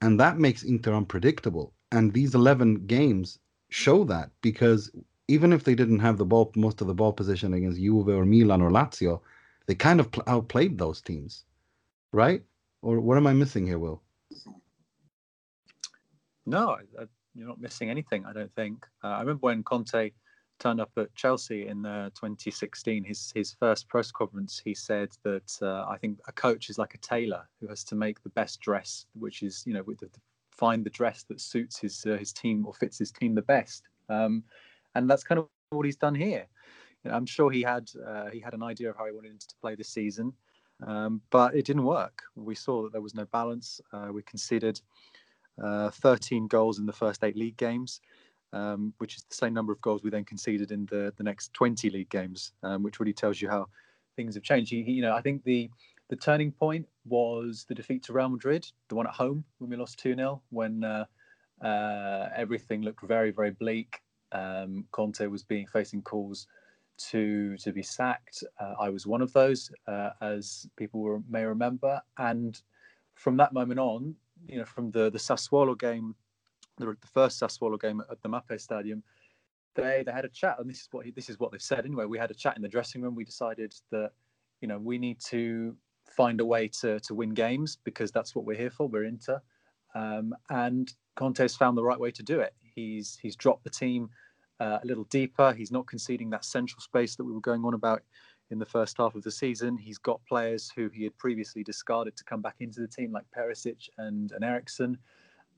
[0.00, 1.72] And that makes Inter unpredictable.
[1.90, 3.38] And these 11 games
[3.70, 4.90] show that because
[5.28, 8.24] even if they didn't have the ball, most of the ball position against Juve or
[8.24, 9.20] Milan or Lazio,
[9.66, 11.44] they kind of outplayed those teams,
[12.12, 12.42] right?
[12.82, 14.02] Or what am I missing here, Will?
[16.46, 18.24] No, I, you're not missing anything.
[18.24, 18.86] I don't think.
[19.04, 20.12] Uh, I remember when Conte
[20.58, 23.04] turned up at Chelsea in uh, 2016.
[23.04, 26.94] His his first press conference, he said that uh, I think a coach is like
[26.94, 30.08] a tailor who has to make the best dress, which is you know the,
[30.50, 33.84] find the dress that suits his uh, his team or fits his team the best.
[34.08, 34.42] Um,
[34.94, 36.46] and that's kind of what he's done here.
[37.04, 39.40] You know, I'm sure he had uh, he had an idea of how he wanted
[39.40, 40.32] to play this season,
[40.86, 42.22] um, but it didn't work.
[42.34, 43.80] We saw that there was no balance.
[43.92, 44.80] Uh, we conceded
[45.62, 48.00] uh, 13 goals in the first eight league games,
[48.52, 51.52] um, which is the same number of goals we then conceded in the, the next
[51.54, 53.66] 20 league games, um, which really tells you how
[54.16, 54.70] things have changed.
[54.70, 55.70] He, you know, I think the
[56.08, 59.76] the turning point was the defeat to Real Madrid, the one at home when we
[59.76, 61.04] lost 2 0, when uh,
[61.62, 64.00] uh, everything looked very, very bleak.
[64.32, 66.46] Um, Conte was being facing calls
[66.98, 68.42] to to be sacked.
[68.60, 72.00] Uh, I was one of those, uh, as people were, may remember.
[72.16, 72.60] And
[73.14, 74.14] from that moment on,
[74.46, 76.14] you know, from the the Sassuolo game,
[76.78, 79.02] the, the first Sassuolo game at the Mapei Stadium,
[79.74, 81.84] they they had a chat, and this is what he, this is what they've said
[81.84, 82.04] anyway.
[82.04, 83.14] We had a chat in the dressing room.
[83.14, 84.12] We decided that
[84.60, 85.76] you know we need to
[86.16, 88.88] find a way to to win games because that's what we're here for.
[88.88, 89.40] We're Inter,
[89.94, 92.54] um, and Conte's found the right way to do it.
[92.74, 94.10] He's he's dropped the team
[94.60, 95.52] uh, a little deeper.
[95.52, 98.02] He's not conceding that central space that we were going on about
[98.50, 99.76] in the first half of the season.
[99.76, 103.24] He's got players who he had previously discarded to come back into the team, like
[103.36, 104.98] Perisic and, and Eriksen.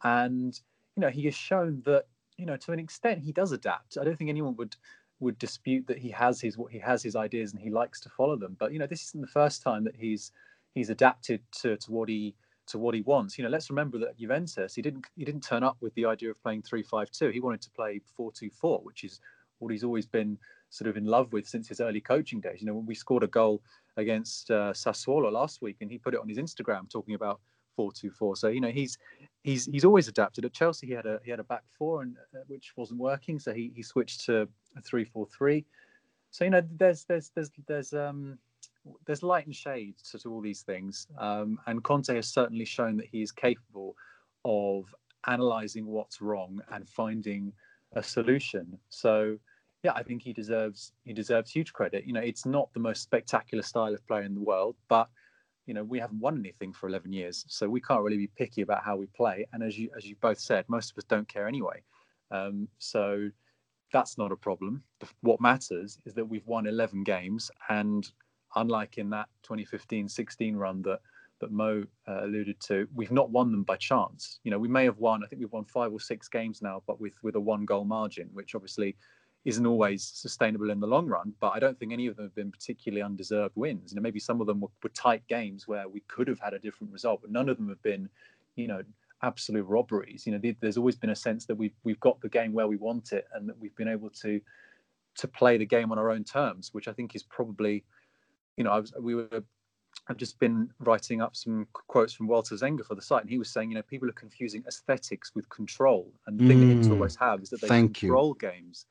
[0.03, 0.59] And,
[0.97, 2.05] you know, he has shown that,
[2.37, 3.99] you know, to an extent he does adapt.
[3.99, 4.77] I don't think anyone would
[5.21, 8.09] would dispute that he has his what he has his ideas and he likes to
[8.09, 8.57] follow them.
[8.59, 10.33] But you know, this isn't the first time that he's
[10.75, 12.35] he's adapted to, to what he
[12.69, 13.37] to what he wants.
[13.37, 16.31] You know, let's remember that Juventus, he didn't he didn't turn up with the idea
[16.31, 17.31] of playing three five two.
[17.31, 19.21] He wanted to play four two four, which is
[19.59, 20.39] what he's always been
[20.71, 22.61] sort of in love with since his early coaching days.
[22.61, 23.63] You know, when we scored a goal
[23.97, 27.41] against uh, Sassuolo last week, and he put it on his Instagram talking about
[27.81, 28.37] four two four.
[28.37, 28.99] So you know, he's
[29.43, 30.45] he's he's always adapted.
[30.45, 33.39] At Chelsea, he had a he had a back four, and uh, which wasn't working,
[33.39, 35.65] so he he switched to a three four three.
[36.31, 38.39] So you know, there's there's there's there's um
[39.07, 42.99] there's light and shade to, to all these things, um, and Conte has certainly shown
[42.99, 43.97] that he is capable
[44.45, 44.85] of
[45.27, 47.51] analyzing what's wrong and finding
[47.95, 48.79] a solution.
[48.91, 49.39] So
[49.83, 52.05] yeah, I think he deserves he deserves huge credit.
[52.07, 55.09] You know, it's not the most spectacular style of play in the world, but
[55.71, 58.63] you know, we haven't won anything for 11 years, so we can't really be picky
[58.63, 59.47] about how we play.
[59.53, 61.81] And as you as you both said, most of us don't care anyway.
[62.33, 63.31] Um, so
[63.93, 64.83] that's not a problem.
[65.21, 68.05] What matters is that we've won 11 games, and
[68.57, 70.99] unlike in that 2015-16 run that
[71.41, 74.41] that Mo uh, alluded to, we've not won them by chance.
[74.43, 75.23] You know, we may have won.
[75.23, 77.85] I think we've won five or six games now, but with with a one goal
[77.85, 78.97] margin, which obviously
[79.45, 81.33] isn't always sustainable in the long run.
[81.41, 83.93] But I don't think any of them have been particularly undeserved wins.
[83.93, 86.53] You know, maybe some of them were, were tight games where we could have had
[86.53, 88.09] a different result, but none of them have been,
[88.57, 88.83] you know,
[89.23, 90.27] absolute robberies.
[90.27, 92.77] You know, there's always been a sense that we've we've got the game where we
[92.77, 94.41] want it, and that we've been able to
[95.17, 97.85] to play the game on our own terms, which I think is probably,
[98.57, 99.43] you know, I was we were.
[100.09, 103.39] I've just been writing up some quotes from Walter Zenga for the site, and he
[103.39, 106.71] was saying, you know, people are confusing aesthetics with control, and the mm, thing that
[106.71, 108.49] Inter always have is that they control you.
[108.49, 108.87] games.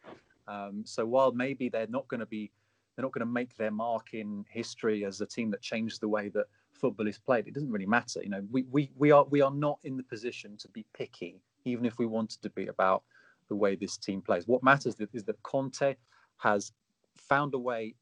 [0.50, 2.52] Um, so while maybe they're not going to be,
[2.96, 6.10] they're not going to make their mark in history as a team that changed the
[6.10, 7.48] way that football is played.
[7.48, 8.22] It doesn't really matter.
[8.24, 11.42] You know, we we we are we are not in the position to be picky,
[11.66, 13.04] even if we wanted to be about
[13.48, 14.48] the way this team plays.
[14.48, 15.96] What matters is that Conte
[16.38, 16.72] has
[17.18, 17.96] found a way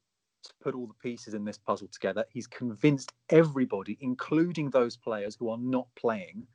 [0.44, 2.24] to put all the pieces in this puzzle together.
[2.30, 6.46] He's convinced everybody, including those players who are not playing,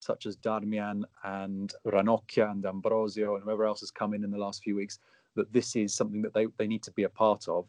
[0.00, 4.38] such as Darmian and Ranocchia and Ambrosio and whoever else has come in in the
[4.38, 4.98] last few weeks,
[5.36, 7.66] that this is something that they, they need to be a part of.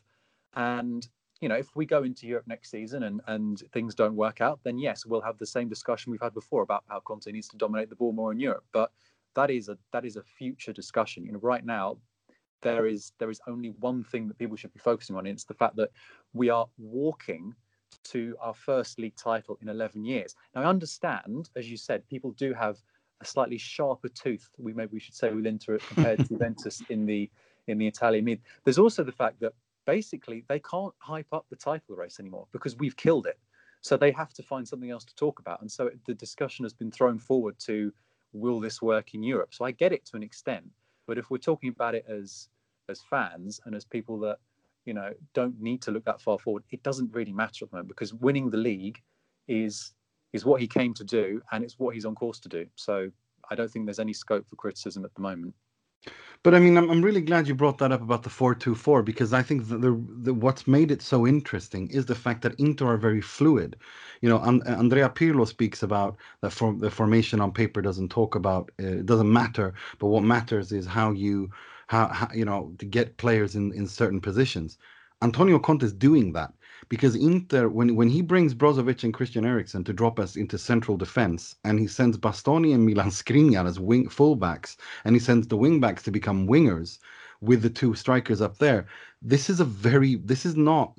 [0.55, 1.07] And
[1.41, 4.59] you know, if we go into Europe next season and, and things don't work out,
[4.63, 7.57] then yes, we'll have the same discussion we've had before about how Conte needs to
[7.57, 8.65] dominate the ball more in Europe.
[8.73, 8.91] But
[9.35, 11.25] that is a that is a future discussion.
[11.25, 11.97] You know, right now
[12.61, 15.45] there is there is only one thing that people should be focusing on, and it's
[15.45, 15.91] the fact that
[16.33, 17.55] we are walking
[18.03, 20.35] to our first league title in 11 years.
[20.53, 22.77] Now, I understand, as you said, people do have
[23.21, 24.49] a slightly sharper tooth.
[24.57, 27.29] We maybe we should say with Inter compared to Juventus in the
[27.69, 28.41] in the Italian league.
[28.63, 29.53] There's also the fact that
[29.85, 33.39] basically they can't hype up the title race anymore because we've killed it.
[33.81, 35.61] So they have to find something else to talk about.
[35.61, 37.93] And so the discussion has been thrown forward to
[38.33, 39.53] will this work in Europe?
[39.53, 40.65] So I get it to an extent.
[41.07, 42.49] But if we're talking about it as
[42.89, 44.37] as fans and as people that
[44.85, 47.77] you know don't need to look that far forward, it doesn't really matter at the
[47.77, 49.01] moment because winning the league
[49.47, 49.93] is
[50.33, 52.65] is what he came to do and it's what he's on course to do.
[52.75, 53.09] So
[53.49, 55.55] I don't think there's any scope for criticism at the moment.
[56.41, 59.33] But I mean, I'm, I'm really glad you brought that up about the 4-2-4 because
[59.33, 62.93] I think that the, the what's made it so interesting is the fact that Inter
[62.93, 63.75] are very fluid.
[64.21, 68.35] You know, and, Andrea Pirlo speaks about that form, the formation on paper doesn't talk
[68.35, 71.49] about uh, it doesn't matter, but what matters is how you
[71.87, 74.77] how, how you know to get players in in certain positions.
[75.21, 76.53] Antonio Conte is doing that
[76.87, 80.95] because Inter, when when he brings Brozovic and Christian Eriksen to drop us into central
[80.97, 85.57] defense, and he sends Bastoni and Milan Skriniar as wing fullbacks, and he sends the
[85.57, 86.99] wingbacks to become wingers
[87.41, 88.85] with the two strikers up there.
[89.21, 90.93] This is a very this is not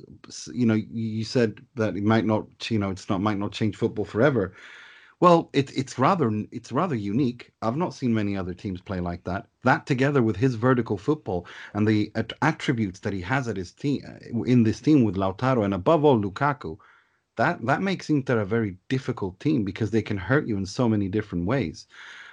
[0.52, 3.76] you know you said that it might not you know it's not might not change
[3.76, 4.52] football forever.
[5.20, 7.52] Well, it, it's rather it's rather unique.
[7.62, 9.46] I've not seen many other teams play like that.
[9.64, 12.11] That together with his vertical football and the
[12.42, 14.00] attributes that he has at his team
[14.46, 16.78] in this team with Lautaro and above all Lukaku,
[17.37, 20.88] that that makes Inter a very difficult team because they can hurt you in so
[20.88, 21.87] many different ways.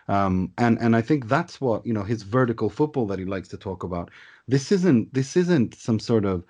[0.09, 3.49] Um, and and I think that's what you know his vertical football that he likes
[3.49, 4.11] to talk about.
[4.47, 6.45] This isn't this isn't some sort of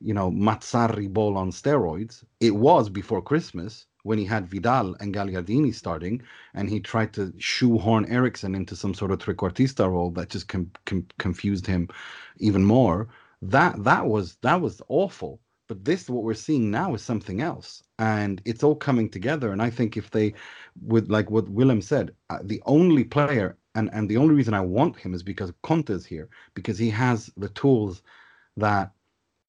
[0.00, 2.24] you know Mazzarri ball on steroids.
[2.40, 6.22] It was before Christmas when he had Vidal and Gagliardini starting,
[6.54, 10.70] and he tried to shoehorn Eriksen into some sort of trequartista role that just com-
[10.86, 11.88] com- confused him
[12.38, 13.08] even more.
[13.42, 15.40] That that was that was awful.
[15.68, 19.52] But this, what we're seeing now, is something else, and it's all coming together.
[19.52, 20.34] And I think if they,
[20.82, 24.60] would like what Willem said, uh, the only player and and the only reason I
[24.60, 28.02] want him is because Conte is here because he has the tools
[28.56, 28.92] that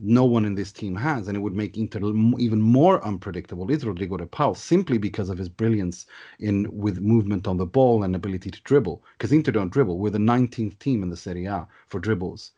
[0.03, 1.99] no one in this team has, and it would make Inter
[2.37, 3.71] even more unpredictable.
[3.71, 6.05] Is Rodrigo de Paul simply because of his brilliance
[6.39, 9.03] in with movement on the ball and ability to dribble?
[9.17, 9.97] Because Inter don't dribble.
[9.97, 12.51] We're the 19th team in the Serie A for dribbles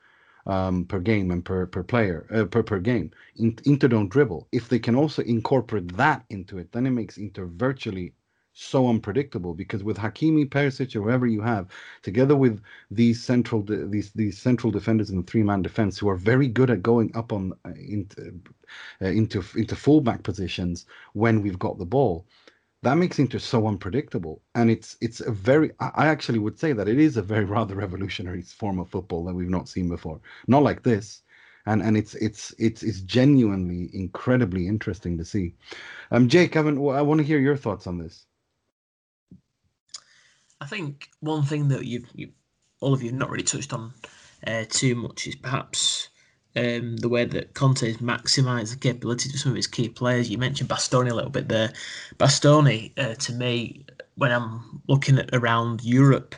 [0.48, 3.12] um, per game and per per player uh, per per game.
[3.38, 4.48] Inter don't dribble.
[4.52, 8.14] If they can also incorporate that into it, then it makes Inter virtually
[8.58, 11.68] so unpredictable because with Hakimi, Perisic, or whoever you have,
[12.04, 16.08] together with these central de- these these central defenders in the three man defense who
[16.10, 18.40] are very good at going up on uh, into
[19.02, 22.26] uh, into into fullback positions when we've got the ball.
[22.84, 25.72] That makes Inter so unpredictable, and it's it's a very.
[25.80, 29.36] I actually would say that it is a very rather revolutionary form of football that
[29.36, 30.22] we've not seen before.
[30.48, 31.24] Not like this,
[31.66, 35.56] and and it's it's it's it's genuinely incredibly interesting to see.
[36.12, 38.26] Um, Jake, I, I want to hear your thoughts on this.
[40.66, 42.32] I think one thing that you've, you,
[42.82, 43.94] all of you have not really touched on
[44.48, 46.10] uh, too much is perhaps
[46.56, 50.28] um, the way that Conte has maximised the capabilities of some of his key players.
[50.28, 51.72] You mentioned Bastoni a little bit there.
[52.18, 56.34] Bastoni, uh, to me, when I'm looking at around Europe,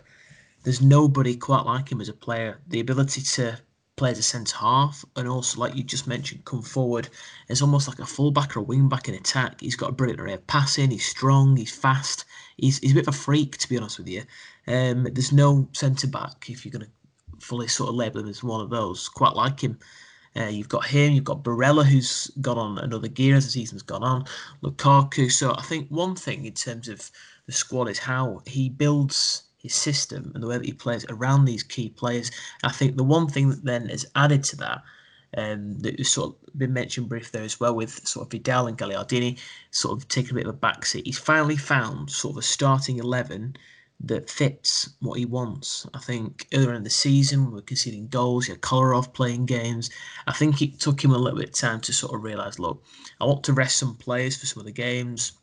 [0.66, 2.60] there's nobody quite like him as a player.
[2.68, 3.58] The ability to
[3.96, 7.08] play as a centre half and also, like you just mentioned, come forward
[7.48, 9.62] as almost like a fullback or a wing back in attack.
[9.62, 10.92] He's got a brilliant array of passing.
[10.92, 11.56] He's strong.
[11.56, 12.26] He's fast
[12.58, 14.24] he's, he's a bit of a freak, to be honest with you.
[14.68, 18.44] Um, there's no centre back, if you're going to fully sort of label him as
[18.44, 19.78] one of those, quite like him.
[20.36, 23.82] Uh, you've got him, you've got Barella, who's gone on another gear as the season's
[23.82, 24.26] gone on,
[24.62, 25.32] Lukaku.
[25.32, 27.10] So I think one thing in terms of
[27.48, 31.46] the squad is how he builds his system and the way that he plays around
[31.46, 32.30] these key players.
[32.64, 34.84] I think the one thing that then is added to that
[35.38, 38.68] um, that has sort of been mentioned brief there as well with sort of Vidal
[38.68, 39.40] and Gagliardini
[39.72, 41.06] sort of taking a bit of a backseat.
[41.06, 43.56] He's finally found sort of a starting 11
[44.00, 45.88] that fits what he wants.
[45.94, 49.90] I think earlier in the season, we were conceding goals, he had Kolarov playing games.
[50.26, 52.84] I think it took him a little bit of time to sort of realise, look,
[53.22, 55.34] I want to rest some players for some of the games.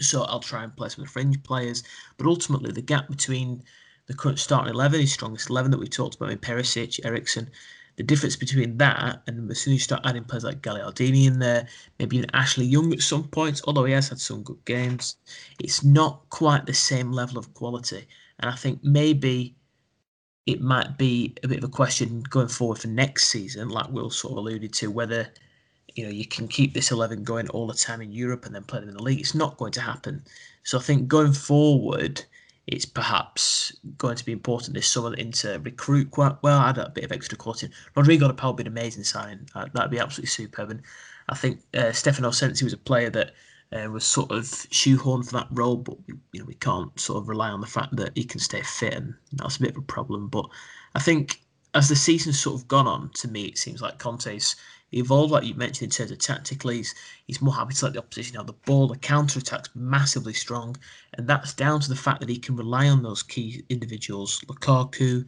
[0.00, 1.82] So I'll try and play some of the fringe players.
[2.16, 3.62] But ultimately, the gap between
[4.06, 7.50] the current starting 11, his strongest 11 that we talked about in Perisic, Eriksen.
[7.98, 11.40] The difference between that and as soon as you start adding players like Gagliardini in
[11.40, 11.66] there,
[11.98, 15.16] maybe even Ashley Young at some points, although he has had some good games,
[15.58, 18.06] it's not quite the same level of quality.
[18.38, 19.56] And I think maybe
[20.46, 24.10] it might be a bit of a question going forward for next season, like Will
[24.10, 25.26] sort of alluded to, whether
[25.96, 28.62] you know you can keep this eleven going all the time in Europe and then
[28.62, 29.18] play them in the league.
[29.18, 30.22] It's not going to happen.
[30.62, 32.24] So I think going forward,
[32.68, 37.04] it's perhaps going to be important this summer to recruit quite well, add a bit
[37.04, 37.70] of extra quality.
[37.96, 39.48] Rodrigo Paul would be an amazing signing.
[39.54, 40.70] Uh, that'd be absolutely superb.
[40.70, 40.82] And
[41.30, 43.32] I think uh, Stefano Sensi was a player that
[43.72, 47.28] uh, was sort of shoehorned for that role, but you know we can't sort of
[47.28, 49.82] rely on the fact that he can stay fit, and that's a bit of a
[49.82, 50.28] problem.
[50.28, 50.46] But
[50.94, 51.40] I think
[51.74, 54.56] as the season's sort of gone on, to me it seems like Conte's
[54.92, 56.78] evolved, like you mentioned, in terms of tactically.
[56.78, 56.94] He's,
[57.26, 58.88] he's more happy to let the opposition have the ball.
[58.88, 60.76] The counter attack's massively strong,
[61.14, 65.26] and that's down to the fact that he can rely on those key individuals, Lukaku,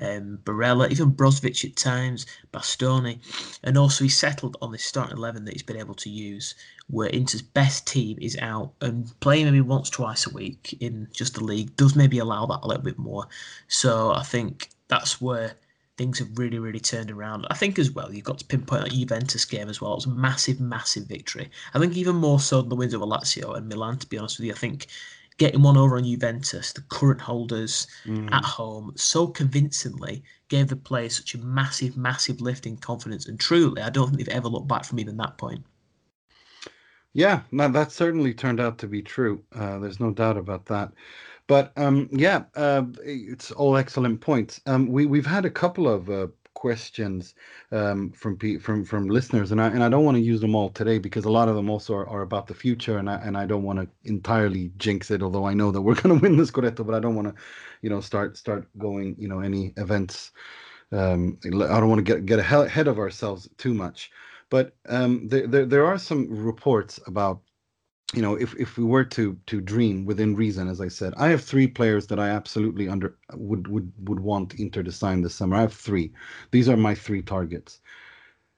[0.00, 3.18] um, Barella, even Brozovic at times, Bastoni,
[3.62, 6.54] and also he's settled on this starting eleven that he's been able to use,
[6.88, 11.34] where Inter's best team is out and playing maybe once, twice a week in just
[11.34, 13.26] the league does maybe allow that a little bit more.
[13.68, 15.52] So I think that's where
[16.02, 17.46] things have really, really turned around.
[17.48, 19.92] I think as well, you've got to pinpoint that Juventus game as well.
[19.92, 21.48] It was a massive, massive victory.
[21.74, 24.40] I think even more so than the wins over Lazio and Milan, to be honest
[24.40, 24.52] with you.
[24.52, 24.88] I think
[25.38, 28.28] getting one over on Juventus, the current holders mm.
[28.32, 33.28] at home, so convincingly gave the players such a massive, massive lift in confidence.
[33.28, 35.64] And truly, I don't think they've ever looked back from even that point.
[37.12, 39.44] Yeah, no, that certainly turned out to be true.
[39.54, 40.90] Uh, there's no doubt about that.
[41.52, 44.62] But um, yeah, uh, it's all excellent points.
[44.64, 47.34] Um, we we've had a couple of uh, questions
[47.72, 50.70] um, from from from listeners, and I and I don't want to use them all
[50.70, 53.36] today because a lot of them also are, are about the future, and I and
[53.36, 55.22] I don't want to entirely jinx it.
[55.22, 57.34] Although I know that we're going to win the Scudetto, but I don't want to,
[57.82, 60.32] you know, start start going, you know, any events.
[60.90, 61.50] Um, I
[61.80, 64.10] don't want to get get ahead of ourselves too much.
[64.48, 67.42] But um, there, there there are some reports about
[68.12, 71.28] you know, if, if we were to to dream within reason, as I said, I
[71.28, 75.34] have three players that I absolutely under would would would want Inter to sign this
[75.34, 75.56] summer.
[75.56, 76.12] I have three.
[76.50, 77.80] These are my three targets.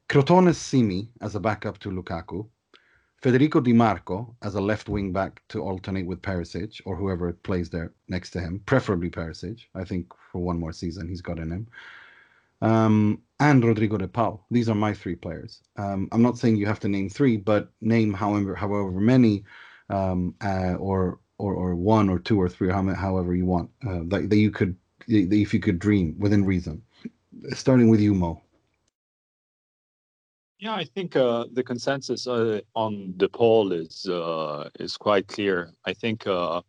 [0.09, 2.47] Crotone Simy as a backup to Lukaku,
[3.23, 7.71] Federico Di Marco as a left wing back to alternate with Perisic or whoever plays
[7.71, 9.61] there next to him, preferably Perisic.
[9.75, 11.67] I think for one more season he's got in him.
[12.61, 14.45] Um, and Rodrigo de Paul.
[14.51, 15.63] These are my three players.
[15.77, 19.45] Um, I'm not saying you have to name three, but name however however many,
[19.91, 24.31] um, uh, or or or one or two or three, however you want uh, that,
[24.31, 24.77] that you could
[25.09, 26.83] that if you could dream within reason.
[27.53, 28.41] Starting with you, Mo.
[30.61, 35.73] Yeah, I think uh, the consensus uh, on the Paul is uh, is quite clear.
[35.85, 36.63] I think, uh,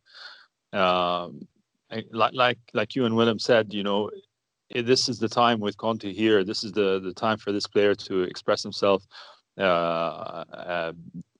[0.73, 1.47] um,
[1.91, 4.09] I, like like like you and Willem said, you know,
[4.81, 6.43] this is the time with Conte here.
[6.43, 9.05] This is the the time for this player to express himself.
[9.57, 10.93] Uh, uh,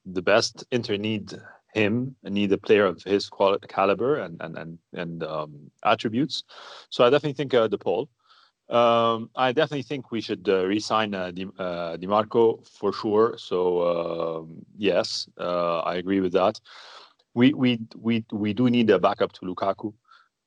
[0.06, 1.38] the best Inter need
[1.74, 6.44] him and need a player of his quality, caliber and and and and um, attributes.
[6.90, 8.08] So I definitely think uh, De Paul.
[8.68, 13.36] Um, I definitely think we should uh, re-sign uh, Di, uh, Di Marco for sure.
[13.38, 13.58] So
[13.92, 16.58] um, yes, uh, I agree with that.
[17.34, 19.92] We we we we do need a backup to Lukaku.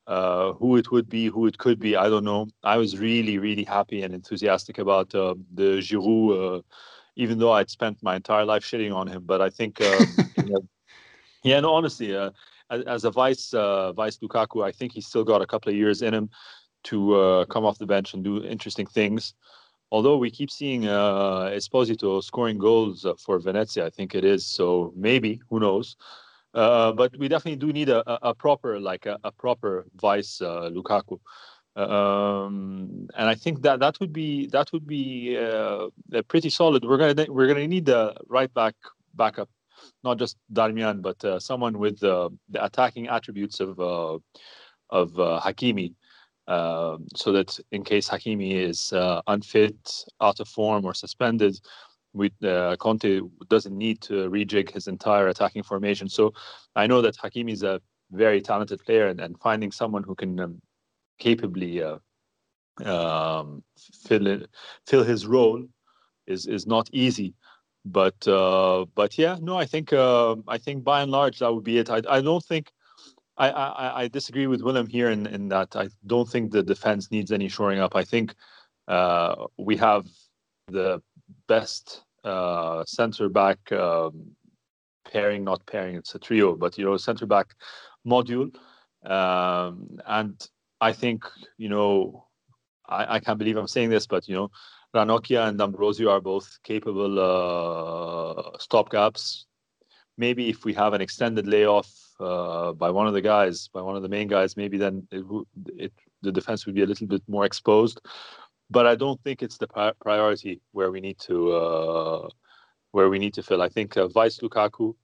[0.09, 2.47] Uh, who it would be, who it could be, I don't know.
[2.63, 6.61] I was really, really happy and enthusiastic about uh, the Giroud, uh,
[7.15, 9.21] even though I'd spent my entire life shitting on him.
[9.23, 10.07] But I think, um,
[11.43, 12.31] yeah, no, honestly, uh,
[12.71, 15.75] as, as, a vice uh, vice Lukaku, I think he's still got a couple of
[15.75, 16.31] years in him
[16.85, 19.35] to come off the bench and do interesting things.
[19.91, 24.43] Although we keep seeing Esposito scoring goals for Venezia, I think it is.
[24.43, 25.97] So maybe, who knows?
[26.53, 30.69] Uh, but we definitely do need a, a, proper like a, a proper vice uh,
[30.73, 31.19] Lukaku.
[31.75, 35.89] Um, and I think that that would be that would be uh,
[36.27, 36.83] pretty solid.
[36.83, 38.75] We're gonna we're gonna need the right back
[39.13, 39.49] backup,
[40.03, 44.17] not just Darmian, but uh, someone with the attacking attributes of uh,
[44.89, 45.93] of Hakimi.
[46.47, 48.91] Um, so that in case Hakimi is
[49.27, 51.59] unfit, out of form, or suspended,
[52.13, 56.09] we uh, Conte doesn't need to rejig his entire attacking formation.
[56.09, 56.33] So
[56.75, 57.81] I know that Hakimi is a
[58.11, 60.61] very talented player, and, and finding someone who can um,
[61.19, 61.97] capably uh,
[62.83, 63.63] um,
[64.05, 64.49] fill it,
[64.87, 65.63] fill his role
[66.27, 67.33] is is not easy.
[67.85, 71.63] But uh, but yeah, no, I think uh, I think by and large that would
[71.63, 71.89] be it.
[71.89, 72.71] I I don't think.
[73.37, 77.09] I, I, I disagree with Willem here in, in that I don't think the defense
[77.09, 77.95] needs any shoring up.
[77.95, 78.35] I think
[78.89, 80.07] uh, we have
[80.67, 81.01] the
[81.49, 84.13] best uh, center back um,
[85.11, 87.47] pairing, not pairing, it's a trio, but you know, center back
[88.07, 88.55] module.
[89.03, 90.35] Um, and
[90.79, 91.25] I think
[91.57, 92.25] you know,
[92.87, 94.49] I, I can't believe I'm saying this, but you know,
[94.95, 99.45] Ranocchia and D'Ambrosio are both capable uh, stopgaps.
[100.17, 101.89] Maybe if we have an extended layoff
[102.19, 105.23] uh, by one of the guys, by one of the main guys, maybe then it,
[105.77, 108.01] it the defense would be a little bit more exposed.
[108.71, 109.67] But I don't think it's the
[110.01, 112.29] priority where we need to uh,
[112.91, 113.61] where we need to fill.
[113.61, 114.95] I think uh, Vice Lukaku,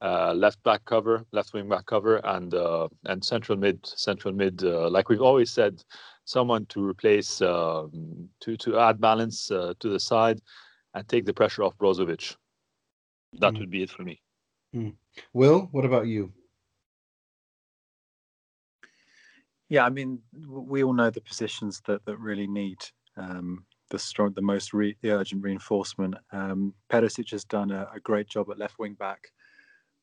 [0.00, 4.62] uh, left back cover, left wing back cover, and uh, and central mid, central mid.
[4.64, 5.84] Uh, like we've always said,
[6.24, 10.40] someone to replace, um, to to add balance uh, to the side,
[10.94, 12.36] and take the pressure off Brozovic.
[13.34, 13.60] That mm.
[13.60, 14.20] would be it for me.
[14.74, 14.94] Mm.
[15.32, 16.32] Will, what about you?
[19.68, 22.78] Yeah, I mean, we all know the positions that that really need
[23.16, 26.14] um, the strong, the most re, the urgent reinforcement.
[26.32, 29.32] Um, Perisic has done a, a, great job at left wing back,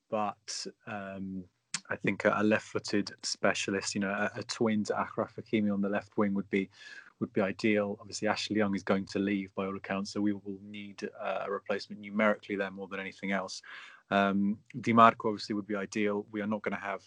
[0.09, 1.43] but um,
[1.89, 5.81] I think a, a, left-footed specialist, you know, a, a twin to Achraf Hakimi on
[5.81, 6.69] the left wing would be
[7.19, 7.97] would be ideal.
[7.99, 11.43] Obviously, Ashley Young is going to leave by all accounts, so we will need uh,
[11.47, 13.61] a replacement numerically there more than anything else.
[14.11, 16.25] Um, Dimarco obviously would be ideal.
[16.31, 17.01] We are not going to have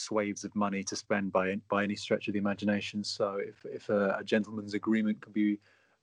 [0.00, 3.04] swaves of money to spend by by any stretch of the imagination.
[3.04, 5.58] So if if a, a gentleman's agreement could be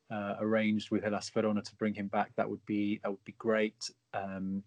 [0.10, 3.36] uh, arranged with Hellas Verona to bring him back, that would be that would be
[3.38, 3.92] great.
[4.14, 4.64] Um,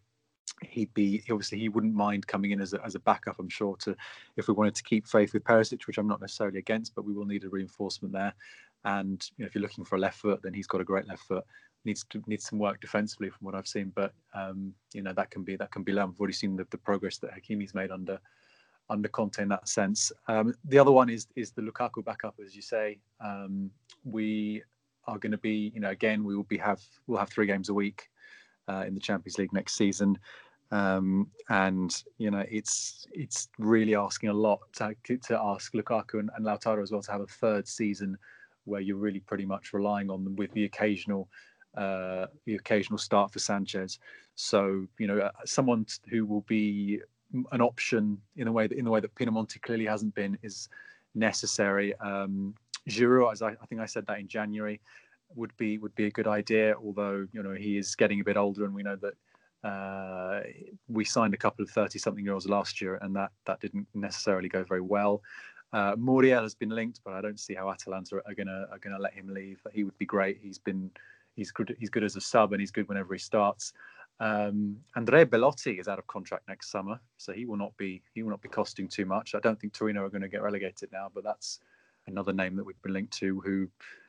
[0.62, 3.38] he'd be obviously he wouldn't mind coming in as a, as a backup.
[3.38, 3.96] I'm sure to
[4.36, 7.14] if we wanted to keep faith with Perisic, which I'm not necessarily against, but we
[7.14, 8.34] will need a reinforcement there.
[8.84, 11.06] And you know, if you're looking for a left foot, then he's got a great
[11.06, 11.44] left foot.
[11.84, 15.30] Needs to needs some work defensively from what I've seen, but um, you know that
[15.30, 16.10] can be that can be learned.
[16.10, 18.20] We've already seen the, the progress that Hakimi's made under
[18.90, 20.12] under Conte in that sense.
[20.28, 22.98] Um, the other one is is the Lukaku backup, as you say.
[23.24, 23.70] Um,
[24.04, 24.62] we
[25.06, 27.68] are going to be, you know, again, we will be have we'll have three games
[27.68, 28.08] a week
[28.68, 30.18] uh, in the Champions League next season,
[30.72, 36.30] um, and you know, it's it's really asking a lot to, to ask Lukaku and,
[36.36, 38.18] and Lautaro as well to have a third season
[38.64, 41.28] where you're really pretty much relying on them with the occasional
[41.76, 43.98] uh, the occasional start for Sanchez.
[44.34, 47.00] So you know, uh, someone who will be
[47.52, 50.68] an option in a way that in the way that Pinamonti clearly hasn't been is
[51.14, 51.94] necessary.
[51.96, 52.54] Um,
[52.88, 54.80] Giroud, as I, I, think I said that in January,
[55.36, 56.74] would be would be a good idea.
[56.76, 60.40] Although you know he is getting a bit older, and we know that uh,
[60.88, 64.80] we signed a couple of thirty-something-year-olds last year, and that that didn't necessarily go very
[64.80, 65.22] well.
[65.72, 68.98] Uh, Muriel has been linked, but I don't see how Atalanta are gonna are gonna
[68.98, 69.60] let him leave.
[69.72, 70.38] He would be great.
[70.42, 70.90] He's been
[71.36, 73.72] he's good he's good as a sub, and he's good whenever he starts.
[74.20, 78.22] Um, Andrea Belotti is out of contract next summer, so he will not be he
[78.22, 79.34] will not be costing too much.
[79.34, 81.60] I don't think Torino are going to get relegated now, but that's
[82.06, 83.68] another name that we've been linked to who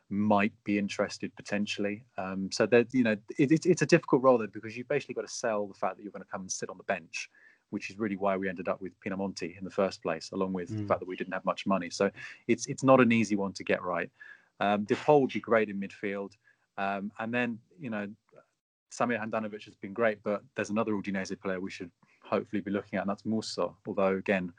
[0.09, 2.03] might be interested potentially.
[2.17, 5.15] Um, so that you know it, it, it's a difficult role though because you've basically
[5.15, 7.29] got to sell the fact that you're going to come and sit on the bench,
[7.69, 10.69] which is really why we ended up with Pinamonti in the first place, along with
[10.69, 10.79] mm.
[10.79, 11.89] the fact that we didn't have much money.
[11.89, 12.11] So
[12.49, 14.11] it's it's not an easy one to get right.
[14.59, 16.31] Um, DePaul would be great in midfield.
[16.77, 18.07] Um, and then, you know,
[18.91, 21.91] Samir Handanovic has been great, but there's another Udinese player we should
[22.23, 23.77] hopefully be looking at, and that's Musso.
[23.87, 24.51] Although again,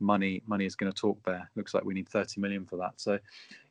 [0.00, 1.50] money money is going to talk there.
[1.56, 2.92] Looks like we need 30 million for that.
[2.96, 3.18] So,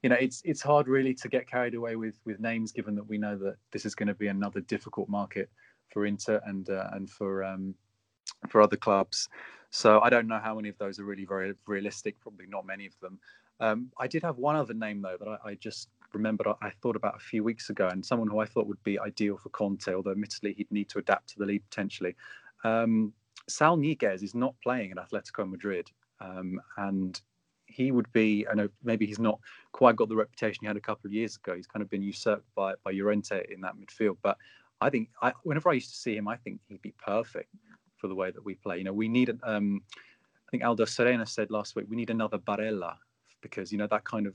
[0.03, 3.07] you know, it's it's hard really to get carried away with with names, given that
[3.07, 5.49] we know that this is going to be another difficult market
[5.89, 7.75] for Inter and uh, and for um,
[8.49, 9.29] for other clubs.
[9.69, 12.19] So I don't know how many of those are really very realistic.
[12.19, 13.19] Probably not many of them.
[13.59, 16.95] Um, I did have one other name though that I, I just remembered I thought
[16.95, 19.93] about a few weeks ago, and someone who I thought would be ideal for Conte,
[19.93, 22.15] although admittedly he'd need to adapt to the league potentially.
[22.63, 23.13] Um,
[23.47, 25.89] Saul Niguez is not playing at Atletico Madrid,
[26.19, 27.19] um, and
[27.65, 28.45] he would be.
[28.49, 29.39] I know maybe he's not
[29.71, 31.55] quite got the reputation he had a couple of years ago.
[31.55, 34.37] He's kind of been usurped by by Llorente in that midfield, but
[34.81, 37.49] I think I, whenever I used to see him, I think he'd be perfect
[37.97, 38.77] for the way that we play.
[38.77, 39.37] You know, we need.
[39.43, 39.81] Um,
[40.47, 42.95] I think Aldo Serena said last week we need another Barella
[43.41, 44.33] because you know that kind of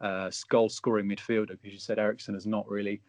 [0.00, 3.00] uh, goal scoring midfielder because you said Eriksen has not really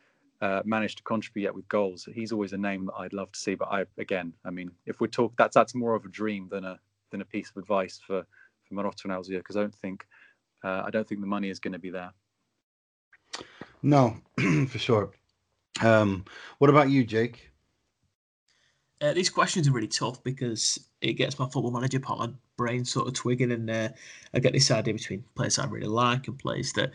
[0.41, 2.07] uh, managed to contribute yet with goals.
[2.13, 3.55] He's always a name that I'd love to see.
[3.55, 6.65] But I again, I mean, if we talk, that's that's more of a dream than
[6.65, 6.79] a
[7.11, 8.25] than a piece of advice for
[8.63, 10.05] for Marotta and Ausilio because I don't think
[10.63, 12.11] uh, I don't think the money is going to be there.
[13.81, 14.17] No,
[14.67, 15.11] for sure.
[15.81, 16.25] Um,
[16.57, 17.51] what about you, Jake?
[19.05, 22.35] Uh, these questions are really tough because it gets my football manager part of my
[22.57, 23.89] brain sort of twigging, and uh,
[24.33, 26.91] I get this idea between players I really like and players that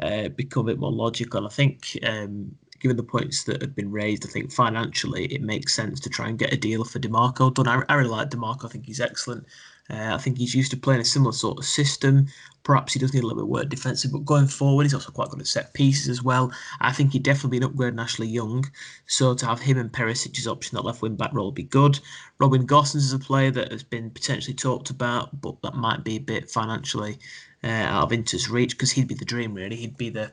[0.00, 1.46] uh, become a bit more logical.
[1.46, 5.74] I think, um, given the points that have been raised, I think financially it makes
[5.74, 7.68] sense to try and get a deal for Dimarco done.
[7.68, 9.46] I, I really like Dimarco; I think he's excellent.
[9.92, 12.26] Uh, I think he's used to playing a similar sort of system.
[12.62, 15.10] Perhaps he does need a little bit of work defensive, but going forward, he's also
[15.10, 16.52] quite good at set pieces as well.
[16.80, 18.64] I think he'd definitely be an upgrade on Ashley Young.
[19.06, 21.64] So to have him and Perisic as option that left wing back role would be
[21.64, 21.98] good.
[22.38, 26.16] Robin Gosens is a player that has been potentially talked about, but that might be
[26.16, 27.18] a bit financially
[27.64, 29.76] uh, out of Inter's reach because he'd be the dream, really.
[29.76, 30.32] He'd be the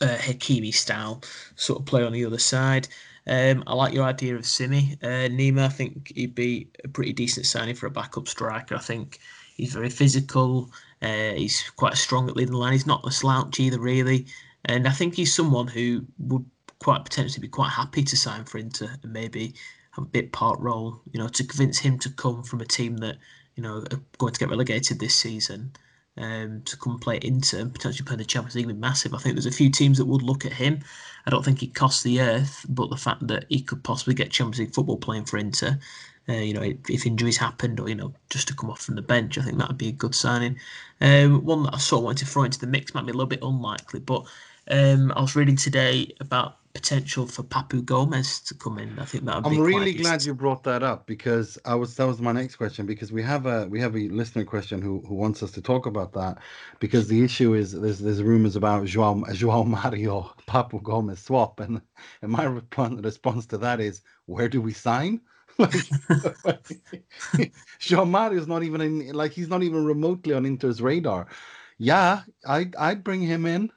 [0.00, 1.22] uh, Hakimi style
[1.56, 2.88] sort of player on the other side.
[3.28, 4.96] Um, I like your idea of Simy.
[5.02, 8.74] Uh, Nima, I think he'd be a pretty decent signing for a backup striker.
[8.74, 9.18] I think
[9.54, 10.72] he's very physical.
[11.02, 12.72] Uh, he's quite strong at leading the line.
[12.72, 14.26] He's not a slouch either, really.
[14.64, 16.44] And I think he's someone who would
[16.78, 19.54] quite potentially be quite happy to sign for Inter and maybe
[19.92, 22.96] have a bit part role, you know, to convince him to come from a team
[22.98, 23.18] that,
[23.56, 25.72] you know, are going to get relegated this season
[26.18, 29.14] um, to come play Inter and potentially play in the Champions League would be massive.
[29.14, 30.80] I think there's a few teams that would look at him.
[31.26, 34.30] I don't think he costs the earth, but the fact that he could possibly get
[34.30, 35.78] Champions League football playing for Inter,
[36.28, 39.02] uh, you know, if injuries happened or you know just to come off from the
[39.02, 40.58] bench, I think that would be a good signing.
[41.00, 43.14] Um, one that I sort of wanted to throw into the mix might be a
[43.14, 44.26] little bit unlikely, but
[44.70, 48.98] um, I was reading today about potential for Papu Gomez to come in.
[49.00, 49.44] I think that.
[49.44, 52.86] I'm really glad you brought that up because I was that was my next question
[52.86, 55.86] because we have a we have a listener question who who wants us to talk
[55.86, 56.38] about that
[56.78, 61.82] because the issue is there's there's rumors about Joao Joao Mario Papu Gomez swap and
[62.22, 65.20] and my response to that is where do we sign?
[65.58, 65.74] like,
[67.80, 71.26] Joao Mario is not even in like he's not even remotely on Inter's radar.
[71.78, 73.72] Yeah, I I'd bring him in.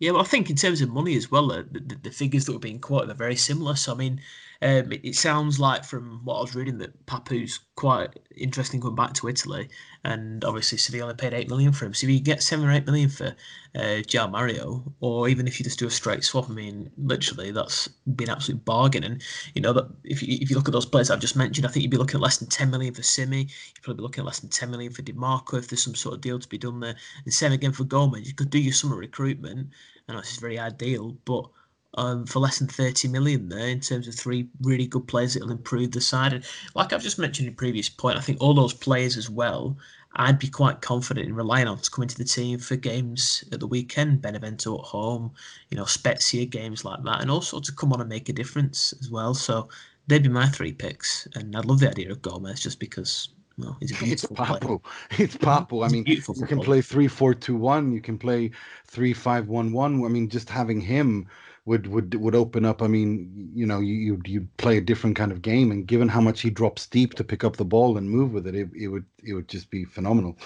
[0.00, 2.52] Yeah, well, I think in terms of money as well, uh, the, the, figures that
[2.54, 3.76] were being quoted are very similar.
[3.76, 4.22] So, I mean,
[4.62, 8.94] um, it, it, sounds like from what I was reading that Papu's quite interesting going
[8.94, 9.70] back to Italy,
[10.04, 11.94] and obviously Sevilla only paid eight million for him.
[11.94, 13.34] So if you get seven or eight million for
[13.74, 17.88] uh, Mario, or even if you just do a straight swap, I mean, literally that's
[17.88, 19.02] been absolute bargain.
[19.02, 19.22] And
[19.54, 21.70] you know that if you if you look at those players I've just mentioned, I
[21.70, 23.40] think you'd be looking at less than ten million for Simy.
[23.40, 26.16] You'd probably be looking at less than ten million for Dimarco if there's some sort
[26.16, 26.96] of deal to be done there.
[27.24, 28.28] And same again for Gomez.
[28.28, 29.68] You could do your summer recruitment
[30.10, 31.48] I know this is very ideal, but
[31.94, 35.42] um, for less than 30 million there in terms of three really good players that
[35.42, 36.32] will improve the side.
[36.32, 39.76] And like I've just mentioned in previous point, I think all those players as well,
[40.16, 43.60] I'd be quite confident in relying on to come into the team for games at
[43.60, 45.32] the weekend, Benevento at home,
[45.70, 48.92] you know, Spezia games like that, and also to come on and make a difference
[49.00, 49.34] as well.
[49.34, 49.68] So
[50.08, 53.28] they'd be my three picks, and I'd love the idea of Gomez just because
[53.62, 54.80] a it's Papu.
[55.18, 55.84] It's Papu.
[55.84, 57.92] I mean, you can play three four two one.
[57.92, 58.50] You can play
[58.86, 60.04] three five one one.
[60.04, 61.28] I mean, just having him
[61.66, 62.82] would would would open up.
[62.82, 66.20] I mean, you know, you you play a different kind of game, and given how
[66.20, 68.88] much he drops deep to pick up the ball and move with it, it, it
[68.88, 70.38] would it would just be phenomenal.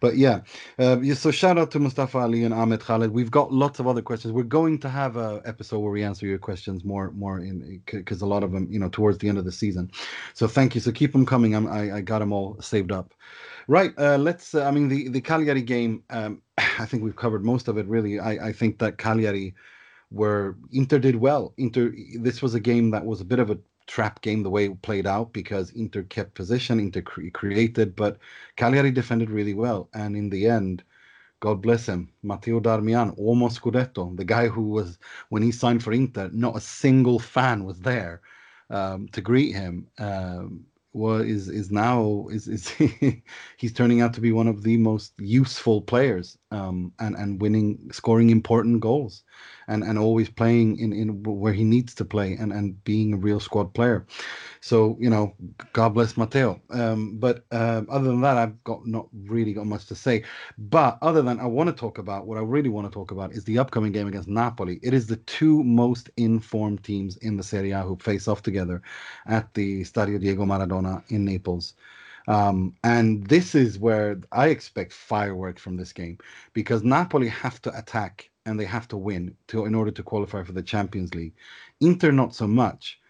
[0.00, 0.40] But yeah,
[0.78, 3.12] uh, so shout out to Mustafa Ali and Ahmed Khaled.
[3.12, 4.32] We've got lots of other questions.
[4.32, 8.20] We're going to have a episode where we answer your questions more more in because
[8.20, 9.90] a lot of them, you know, towards the end of the season.
[10.34, 10.80] So thank you.
[10.82, 11.54] So keep them coming.
[11.54, 13.14] I'm, I I got them all saved up.
[13.68, 13.92] Right.
[13.98, 14.54] Uh, let's.
[14.54, 16.02] Uh, I mean, the the Cagliari game.
[16.10, 16.42] Um,
[16.78, 17.86] I think we've covered most of it.
[17.86, 19.54] Really, I I think that Cagliari
[20.10, 21.52] where Inter did well.
[21.56, 24.66] Inter, this was a game that was a bit of a trap game the way
[24.66, 28.18] it played out because Inter kept possession, Inter cre- created, but
[28.56, 29.88] Cagliari defended really well.
[29.94, 30.82] And in the end,
[31.40, 34.98] God bless him, Matteo Darmian, almost Scudetto, the guy who was,
[35.28, 38.20] when he signed for Inter, not a single fan was there
[38.70, 39.86] um, to greet him.
[39.98, 42.68] Um, well, is is now is is
[43.56, 47.90] he's turning out to be one of the most useful players um, and and winning
[47.92, 49.22] scoring important goals
[49.68, 53.16] and and always playing in in where he needs to play and and being a
[53.16, 54.06] real squad player.
[54.60, 55.34] So you know
[55.72, 56.60] god bless Matteo.
[56.70, 60.24] um, but um, other than that I've got not really got much to say.
[60.58, 63.32] But other than I want to talk about what I really want to talk about
[63.32, 64.80] is the upcoming game against Napoli.
[64.82, 68.82] It is the two most informed teams in the Serie A who face off together
[69.26, 71.74] at the Stadio Diego Maradona in Naples
[72.28, 76.18] um, and this is where I expect fireworks from this game
[76.52, 80.42] because Napoli have to attack and they have to win to in order to qualify
[80.42, 81.32] for the Champions League.
[81.80, 83.00] Inter not so much,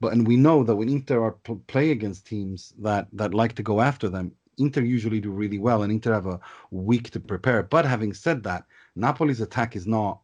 [0.00, 3.56] but and we know that when Inter are pl- play against teams that that like
[3.56, 7.20] to go after them, Inter usually do really well, and Inter have a week to
[7.20, 7.64] prepare.
[7.64, 8.64] But having said that,
[8.94, 10.20] Napoli's attack is not,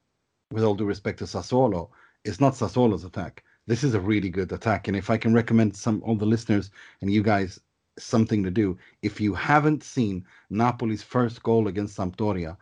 [0.53, 1.91] with all due respect to Sassuolo,
[2.25, 3.43] it's not Sassuolo's attack.
[3.67, 6.71] This is a really good attack, and if I can recommend some all the listeners
[7.01, 7.59] and you guys
[7.99, 8.79] something to do.
[9.03, 12.57] If you haven't seen Napoli's first goal against Sampdoria,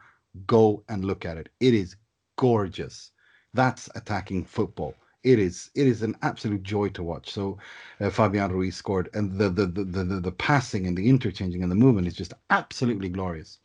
[0.47, 1.49] go and look at it.
[1.61, 1.97] It is
[2.37, 3.11] gorgeous.
[3.55, 4.95] That's attacking football.
[5.25, 7.31] It is it is an absolute joy to watch.
[7.31, 7.59] So
[8.01, 11.71] uh, Fabian Ruiz scored, and the the, the the the passing and the interchanging and
[11.71, 13.59] the movement is just absolutely glorious.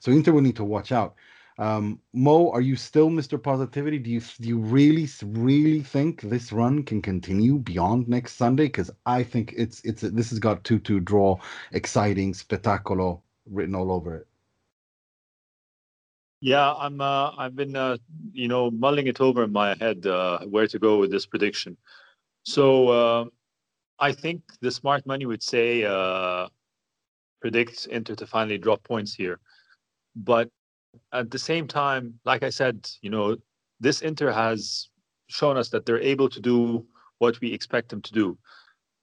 [0.00, 1.14] So Inter will need to watch out.
[1.58, 3.42] Um, Mo, are you still Mr.
[3.42, 3.98] Positivity?
[3.98, 8.64] Do you do you really really think this run can continue beyond next Sunday?
[8.64, 11.38] Because I think it's it's this has got two two draw,
[11.72, 14.26] exciting, spectacular written all over it.
[16.40, 17.00] Yeah, I'm.
[17.00, 17.98] Uh, I've been, uh,
[18.32, 21.76] you know, mulling it over in my head uh, where to go with this prediction.
[22.42, 23.24] So uh,
[24.00, 26.48] I think the smart money would say uh,
[27.40, 29.38] predict Inter to finally drop points here,
[30.16, 30.50] but
[31.12, 33.36] at the same time, like I said, you know,
[33.80, 34.88] this Inter has
[35.28, 36.86] shown us that they're able to do
[37.18, 38.38] what we expect them to do.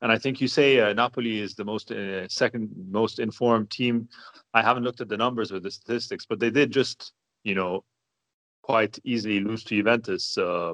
[0.02, 4.08] And I think you say uh, Napoli is the most uh, second most informed team.
[4.54, 7.14] I haven't looked at the numbers or the statistics, but they did just,
[7.44, 7.84] you know,
[8.62, 10.38] quite easily lose to Juventus.
[10.38, 10.74] Uh,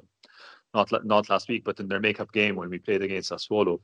[0.74, 3.80] not not last week, but in their makeup game when we played against Sassuolo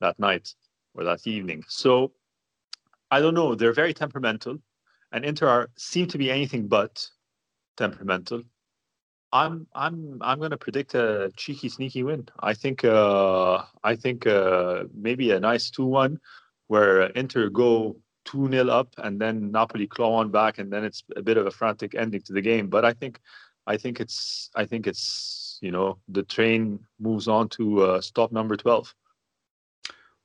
[0.00, 0.52] that night
[0.94, 1.62] or that evening.
[1.68, 2.12] So
[3.10, 3.54] I don't know.
[3.54, 4.58] They're very temperamental
[5.12, 7.06] and Inter seem to be anything but
[7.76, 8.42] temperamental.
[9.32, 12.28] I'm I'm I'm going to predict a cheeky, sneaky win.
[12.40, 16.20] I think uh, I think uh, maybe a nice two-one,
[16.66, 21.02] where Inter go two 0 up and then Napoli claw on back, and then it's
[21.16, 22.68] a bit of a frantic ending to the game.
[22.68, 23.20] But I think
[23.66, 28.32] I think it's I think it's you know the train moves on to uh, stop
[28.32, 28.94] number twelve.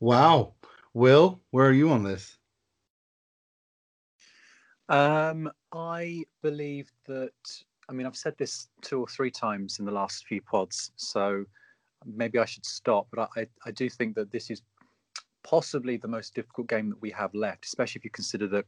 [0.01, 0.53] Wow,
[0.93, 2.36] Will, where are you on this?
[4.89, 7.31] Um, I believe that.
[7.89, 11.45] I mean, I've said this two or three times in the last few pods, so
[12.05, 13.07] maybe I should stop.
[13.11, 14.61] But I, I do think that this is
[15.43, 18.65] possibly the most difficult game that we have left, especially if you consider that,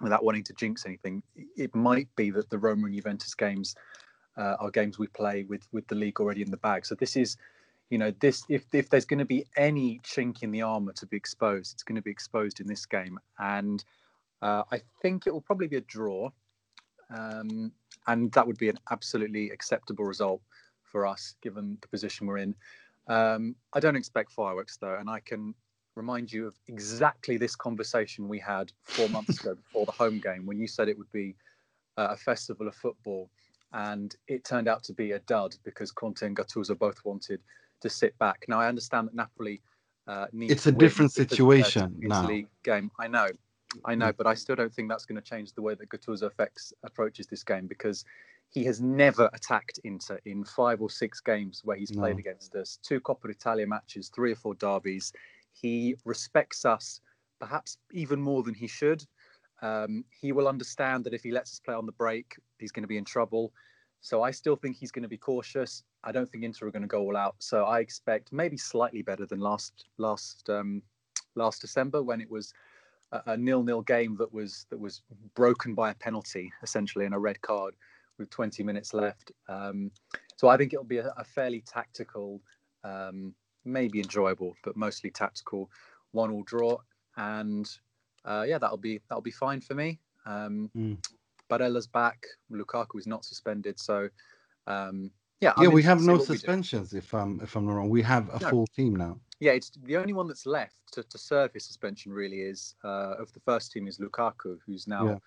[0.00, 1.22] without wanting to jinx anything,
[1.56, 3.74] it might be that the Roma and Juventus games
[4.36, 6.86] uh, are games we play with with the league already in the bag.
[6.86, 7.36] So this is,
[7.90, 11.06] you know, this if if there's going to be any chink in the armor to
[11.06, 13.84] be exposed, it's going to be exposed in this game, and
[14.42, 16.30] uh, I think it will probably be a draw,
[17.10, 17.72] um,
[18.06, 20.40] and that would be an absolutely acceptable result
[20.82, 22.54] for us given the position we're in.
[23.08, 25.54] Um, I don't expect fireworks though, and I can
[25.94, 30.44] remind you of exactly this conversation we had four months ago before the home game
[30.44, 31.34] when you said it would be
[31.96, 33.30] uh, a festival of football,
[33.72, 37.40] and it turned out to be a dud because Conte and Gattuso both wanted
[37.80, 38.44] to sit back.
[38.48, 39.62] Now I understand that Napoli
[40.06, 40.52] uh, needs.
[40.52, 42.26] It's a different situation now.
[42.26, 43.28] League game, I know,
[43.84, 46.22] I know, but I still don't think that's going to change the way that Gattuso
[46.22, 48.04] affects approaches this game because
[48.48, 52.20] he has never attacked Inter in five or six games where he's played no.
[52.20, 52.78] against us.
[52.82, 55.12] Two Coppa Italia matches, three or four derbies.
[55.52, 57.00] He respects us
[57.38, 59.04] perhaps even more than he should.
[59.62, 62.82] Um, he will understand that if he lets us play on the break, he's going
[62.82, 63.52] to be in trouble.
[64.00, 65.82] So I still think he's going to be cautious.
[66.04, 67.34] I don't think Inter are going to go all out.
[67.38, 70.82] So I expect maybe slightly better than last last um,
[71.34, 72.52] last December when it was
[73.12, 75.02] a, nil-nil game that was that was
[75.34, 77.74] broken by a penalty, essentially, and a red card
[78.18, 79.32] with 20 minutes left.
[79.48, 79.90] Um,
[80.36, 82.40] so I think it'll be a, a fairly tactical,
[82.84, 83.34] um,
[83.64, 85.70] maybe enjoyable, but mostly tactical
[86.12, 86.78] one-all draw,
[87.16, 87.70] and
[88.24, 89.98] uh, yeah, that'll be that'll be fine for me.
[90.24, 90.96] Um, mm.
[91.48, 92.26] Barella's back.
[92.50, 94.08] Lukaku is not suspended, so
[94.66, 95.52] um, yeah.
[95.60, 96.92] Yeah, we have no suspensions.
[96.92, 98.50] If I'm if I'm not wrong, we have a no.
[98.50, 102.12] full team now yeah, it's the only one that's left to, to serve his suspension.
[102.12, 105.18] Really, is uh, of the first team is Lukaku, who's now yeah.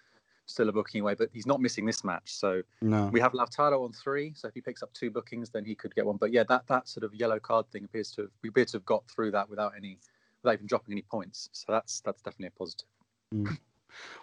[0.45, 2.33] still a booking away, but he's not missing this match.
[2.33, 3.07] So no.
[3.07, 4.33] we have Lautaro on three.
[4.35, 6.17] So if he picks up two bookings, then he could get one.
[6.17, 8.77] But yeah, that that sort of yellow card thing appears to have, we appear to
[8.77, 9.99] have got through that without any
[10.41, 11.49] without even dropping any points.
[11.51, 12.87] So that's that's definitely a positive.
[13.33, 13.57] Mm.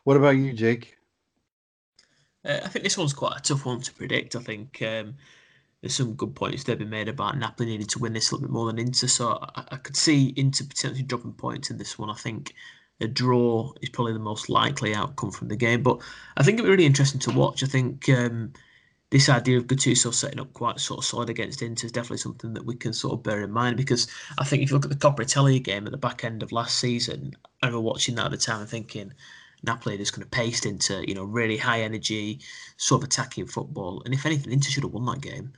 [0.04, 0.96] What about you, Jake?
[2.44, 4.36] Uh, I think this one's quite a tough one to predict.
[4.36, 5.14] I think um,
[5.86, 8.34] there's some good points that have been made about Napoli needing to win this a
[8.34, 9.06] little bit more than Inter.
[9.06, 12.10] So I, I could see Inter potentially dropping points in this one.
[12.10, 12.54] I think
[13.00, 15.84] a draw is probably the most likely outcome from the game.
[15.84, 16.00] But
[16.36, 17.62] I think it'll be really interesting to watch.
[17.62, 18.52] I think um,
[19.10, 22.52] this idea of Gattuso setting up quite sort of solid against Inter is definitely something
[22.54, 24.08] that we can sort of bear in mind because
[24.38, 26.50] I think if you look at the Coppa Italia game at the back end of
[26.50, 27.32] last season,
[27.62, 29.12] I remember watching that at the time and thinking,
[29.62, 32.40] Napoli is going to paste into you know really high energy,
[32.76, 34.02] sort of attacking football.
[34.04, 35.52] And if anything, Inter should have won that game.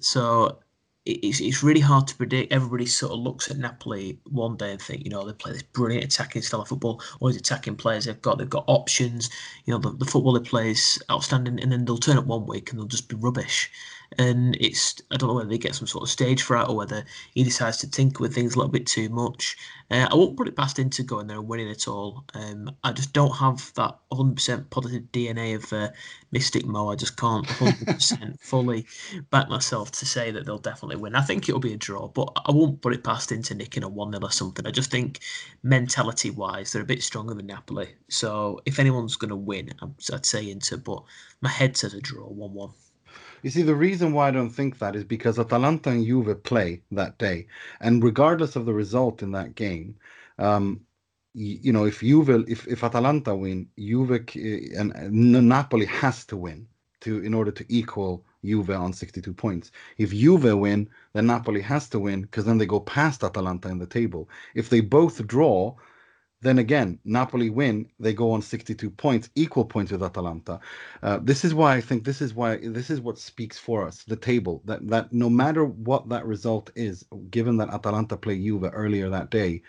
[0.00, 0.58] So
[1.04, 2.52] it's, it's really hard to predict.
[2.52, 5.62] Everybody sort of looks at Napoli one day and think, you know, they play this
[5.62, 7.02] brilliant attacking style of football.
[7.20, 9.30] All these attacking players they've got, they've got options.
[9.64, 12.46] You know, the, the football they play is outstanding, and then they'll turn up one
[12.46, 13.70] week and they'll just be rubbish
[14.18, 17.04] and it's I don't know whether they get some sort of stage fright or whether
[17.34, 19.56] he decides to tinker with things a little bit too much.
[19.90, 22.24] Uh, I won't put it past Inter going there and winning it all.
[22.34, 25.90] Um, I just don't have that 100% positive DNA of uh,
[26.30, 26.90] Mystic Mo.
[26.90, 28.86] I just can't 100% fully
[29.30, 31.14] back myself to say that they'll definitely definitely win.
[31.14, 33.88] I think it'll be a draw, but I won't put it past Inter nicking a
[33.88, 34.66] 1 0 or something.
[34.66, 35.20] I just think
[35.62, 37.88] mentality wise, they're a bit stronger than Napoli.
[38.08, 39.70] So if anyone's going to win,
[40.12, 41.02] I'd say Inter, but
[41.40, 42.70] my head says a draw 1 1.
[43.42, 46.82] You see, the reason why I don't think that is because Atalanta and Juve play
[46.92, 47.46] that day.
[47.80, 49.96] And regardless of the result in that game,
[50.38, 50.80] um,
[51.34, 56.36] you, you know, if Juve, if, if Atalanta win, Juve and, and Napoli has to
[56.36, 56.68] win
[57.00, 59.72] to in order to equal Juve on 62 points.
[59.98, 63.78] If Juve win, then Napoli has to win because then they go past Atalanta in
[63.78, 64.28] the table.
[64.54, 65.74] If they both draw,
[66.42, 70.58] then again, Napoli win, they go on 62 points, equal points with Atalanta.
[71.02, 74.02] Uh, this is why I think this is why this is what speaks for us,
[74.02, 78.70] the table, that that no matter what that result is, given that Atalanta play Juve
[78.72, 79.62] earlier that day,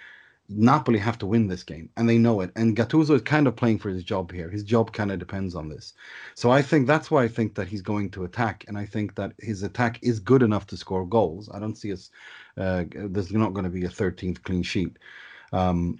[0.50, 2.52] Napoli have to win this game, and they know it.
[2.56, 4.50] And Gattuso is kind of playing for his job here.
[4.50, 5.94] His job kind of depends on this.
[6.34, 9.14] So I think that's why I think that he's going to attack, and I think
[9.16, 11.50] that his attack is good enough to score goals.
[11.54, 12.10] I don't see us.
[12.58, 14.98] Uh, there's not going to be a 13th clean sheet.
[15.54, 15.98] Um,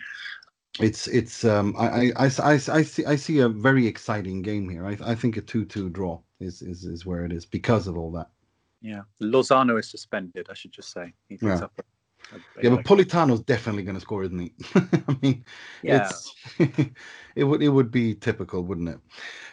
[0.80, 4.86] it's it's um, I, I, I, I, see I see a very exciting game here.
[4.86, 8.12] I, I think a 2-2 draw is, is is where it is because of all
[8.14, 8.30] that.
[8.82, 10.48] Yeah, Lozano is suspended.
[10.50, 11.56] I should just say he yeah.
[11.56, 11.84] up a
[12.62, 14.54] yeah, but Politano's definitely going to score, isn't he?
[14.76, 15.46] I mean,
[15.82, 16.10] yeah.
[16.10, 16.36] it's
[17.36, 19.00] it would it would be typical, wouldn't it?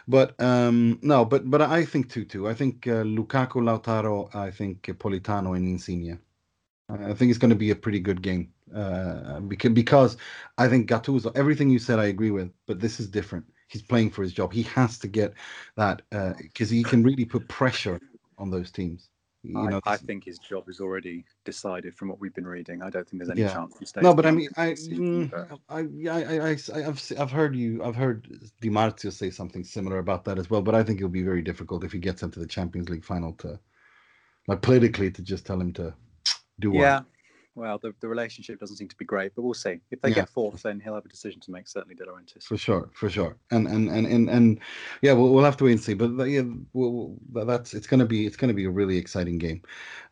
[0.07, 2.47] But um no, but but I think two two.
[2.47, 6.19] I think uh, Lukaku, Lautaro, I think Politano and Insigne.
[6.89, 10.17] I think it's going to be a pretty good game uh, because
[10.57, 11.35] I think Gattuso.
[11.35, 13.45] Everything you said, I agree with, but this is different.
[13.67, 14.51] He's playing for his job.
[14.51, 15.33] He has to get
[15.77, 17.99] that because uh, he can really put pressure
[18.37, 19.09] on those teams.
[19.43, 22.83] You I, know, I think his job is already decided from what we've been reading.
[22.83, 23.53] I don't think there's any yeah.
[23.53, 24.03] chance he stays.
[24.03, 27.95] No, but I mean, I, mm, I, I, I, I, have I've heard you, I've
[27.95, 28.27] heard
[28.61, 30.61] Di Marzio say something similar about that as well.
[30.61, 33.33] But I think it'll be very difficult if he gets into the Champions League final
[33.39, 33.59] to,
[34.47, 35.91] like politically, to just tell him to
[36.59, 36.97] do yeah.
[36.97, 37.05] One
[37.55, 39.79] well, the, the relationship doesn't seem to be great, but we'll see.
[39.91, 40.15] If they yeah.
[40.15, 41.67] get fourth, then he'll have a decision to make.
[41.67, 42.43] Certainly, De Laurentiis.
[42.43, 44.59] For sure, for sure, and and and and, and
[45.01, 45.93] yeah, we'll, we'll have to wait and see.
[45.93, 46.43] But yeah,
[46.73, 49.61] we'll, that's it's gonna be it's gonna be a really exciting game,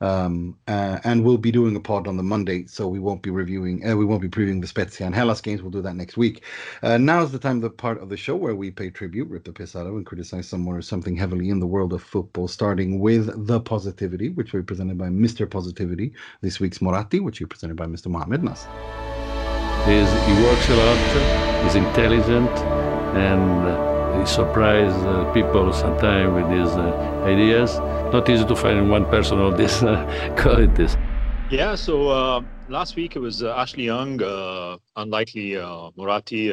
[0.02, 3.30] um, uh, and we'll be doing a pod on the Monday, so we won't be
[3.30, 5.62] reviewing, uh, we won't be previewing the Spezia and Hellas games.
[5.62, 6.44] We'll do that next week.
[6.84, 9.46] Uh, now is the time, the part of the show where we pay tribute, rip
[9.46, 12.48] the piss out of, and criticize someone or something heavily in the world of football.
[12.48, 15.50] Starting with the positivity, which will be presented by Mr.
[15.50, 16.14] Positivity.
[16.42, 18.08] This week's Moratti, which be presented by Mr.
[18.08, 18.62] Mohamed Nas.
[19.86, 22.50] He's, he works a lot, he's intelligent,
[23.16, 27.78] and he surprises uh, people sometimes with his uh, ideas.
[28.12, 30.98] Not easy to find one person of these uh, qualities.
[31.52, 35.56] Yeah, so uh, last week it was uh, Ashley Young, uh, unlikely
[35.98, 36.50] Moratti.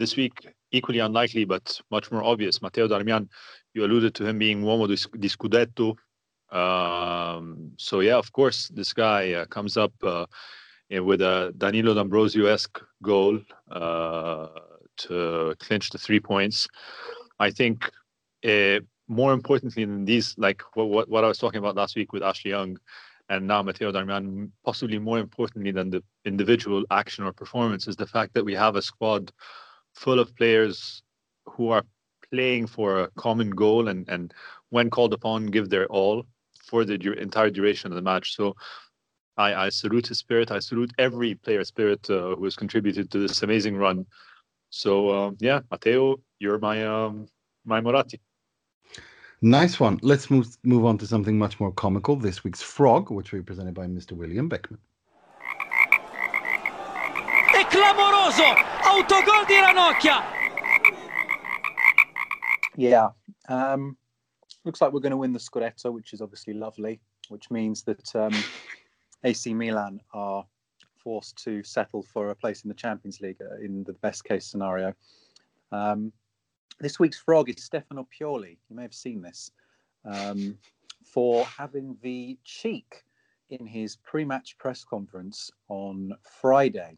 [0.00, 0.34] this week,
[0.72, 2.60] equally unlikely, but much more obvious.
[2.60, 3.28] Matteo Darmian,
[3.74, 5.96] you alluded to him being uomo di Scudetto,
[6.52, 10.26] um, so yeah, of course, this guy uh, comes up uh,
[10.90, 13.40] with a Danilo D'Ambrosio-esque goal
[13.70, 14.48] uh,
[14.98, 16.68] to clinch the three points.
[17.40, 17.90] I think
[18.46, 22.12] uh, more importantly than these, like what, what, what I was talking about last week
[22.12, 22.76] with Ashley Young,
[23.30, 28.06] and now Matteo Darmian, possibly more importantly than the individual action or performance, is the
[28.06, 29.32] fact that we have a squad
[29.94, 31.02] full of players
[31.46, 31.84] who are
[32.30, 34.32] playing for a common goal and and
[34.70, 36.24] when called upon give their all
[36.72, 38.34] for the du- entire duration of the match.
[38.34, 38.44] So
[39.36, 40.50] I, I salute his spirit.
[40.50, 44.06] I salute every player spirit uh, who has contributed to this amazing run.
[44.70, 47.26] So uh, yeah, Matteo, you're my um,
[47.66, 48.18] my Moratti.
[49.42, 49.98] Nice one.
[50.00, 52.16] Let's move move on to something much more comical.
[52.16, 54.12] This week's frog, which will be presented by Mr.
[54.12, 54.80] William Beckman.
[57.60, 58.48] È clamoroso!
[58.90, 60.16] Autogol di Ranocchia!
[62.76, 63.10] Yeah.
[63.48, 63.96] Um,
[64.64, 68.14] looks like we're going to win the Scudetto, which is obviously lovely, which means that
[68.14, 68.32] um,
[69.24, 70.44] AC Milan are
[70.96, 74.46] forced to settle for a place in the Champions League uh, in the best case
[74.46, 74.94] scenario.
[75.72, 76.12] Um,
[76.80, 78.56] this week's frog is Stefano Pioli.
[78.68, 79.50] You may have seen this
[80.04, 80.58] um,
[81.04, 83.04] for having the cheek
[83.50, 86.96] in his pre match press conference on Friday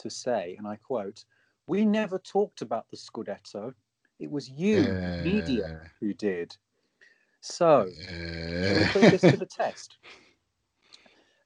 [0.00, 1.24] to say, and I quote,
[1.66, 3.72] We never talked about the Scudetto.
[4.18, 5.22] It was you, uh...
[5.22, 6.56] media, who did.
[7.48, 7.84] So,
[8.92, 9.98] put this to the test.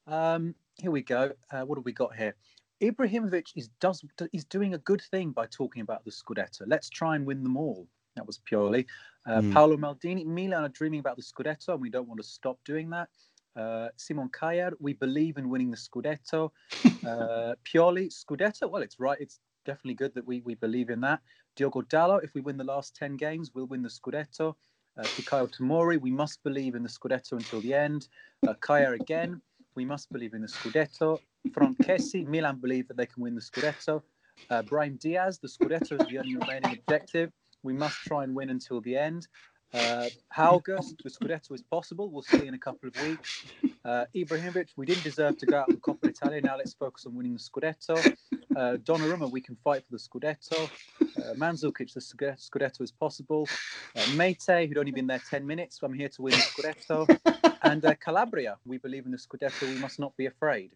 [0.06, 1.32] Um, here we go.
[1.52, 2.34] Uh, what have we got here?
[2.82, 6.62] Ibrahimovic is does is doing a good thing by talking about the Scudetto.
[6.66, 7.86] Let's try and win them all.
[8.16, 8.86] That was purely
[9.26, 9.52] uh, mm.
[9.52, 10.24] Paolo Maldini.
[10.24, 13.08] Milan are dreaming about the Scudetto, and we don't want to stop doing that.
[13.54, 16.50] Uh, Simon Kjaer, we believe in winning the Scudetto.
[17.06, 18.70] Uh, Pioli, Scudetto.
[18.70, 19.16] Well, it's right.
[19.20, 21.20] It's definitely good that we we believe in that.
[21.56, 24.54] Diogo Dalot, if we win the last ten games, we'll win the Scudetto.
[24.98, 28.08] Uh, Fikayo Tomori, we must believe in the Scudetto until the end.
[28.46, 29.40] Uh, Kaya again,
[29.74, 31.18] we must believe in the Scudetto.
[31.52, 34.02] Franck Kessie, Milan believe that they can win the Scudetto.
[34.50, 37.30] Uh, Diaz, the Scudetto is the only remaining objective.
[37.62, 39.28] We must try and win until the end.
[39.72, 40.64] Uh, Hauge,
[41.02, 42.10] the Scudetto is possible.
[42.10, 43.44] We'll see in a couple of weeks.
[43.84, 46.40] Uh, Ibrahimovic, we didn't deserve to go out the Coppa Italia.
[46.40, 48.16] Now let's focus on winning the Scudetto.
[48.56, 50.68] Uh, Donnarumma, we can fight for the Scudetto.
[51.00, 53.48] Uh, Mandzukic, the Scudetto is possible.
[53.94, 55.78] Uh, Meite, who'd only been there 10 minutes.
[55.82, 57.50] I'm here to win the Scudetto.
[57.62, 59.68] And uh, Calabria, we believe in the Scudetto.
[59.72, 60.72] We must not be afraid.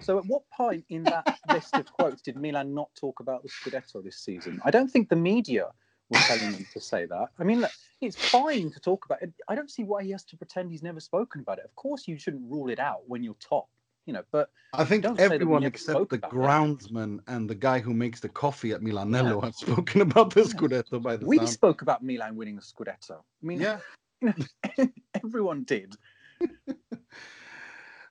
[0.00, 3.48] So, at what point in that list of quotes did Milan not talk about the
[3.48, 4.60] Scudetto this season?
[4.64, 5.68] I don't think the media
[6.10, 7.28] were telling him to say that.
[7.38, 9.32] I mean, look, it's fine to talk about it.
[9.48, 11.64] I don't see why he has to pretend he's never spoken about it.
[11.64, 13.68] Of course, you shouldn't rule it out when you're top,
[14.06, 14.22] you know.
[14.30, 17.24] But I think everyone except the groundsman it.
[17.28, 19.46] and the guy who makes the coffee at Milanello yeah.
[19.46, 21.02] have spoken about the Scudetto.
[21.02, 21.28] By the way.
[21.28, 21.48] we sound.
[21.50, 23.18] spoke about Milan winning the Scudetto.
[23.18, 23.78] I mean, yeah,
[24.20, 24.34] you
[24.78, 24.88] know,
[25.24, 25.96] everyone did.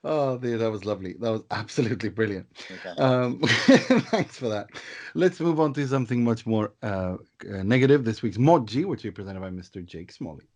[0.06, 1.14] Oh, dear, that was lovely.
[1.14, 2.47] That was absolutely brilliant.
[2.70, 2.89] Okay.
[3.01, 3.39] Um,
[4.12, 4.68] thanks for that.
[5.14, 7.18] Let's move on to something much more uh,
[7.49, 8.04] uh, negative.
[8.04, 9.84] This week's Moggi, which is presented by Mr.
[9.86, 10.49] Jake Smalley.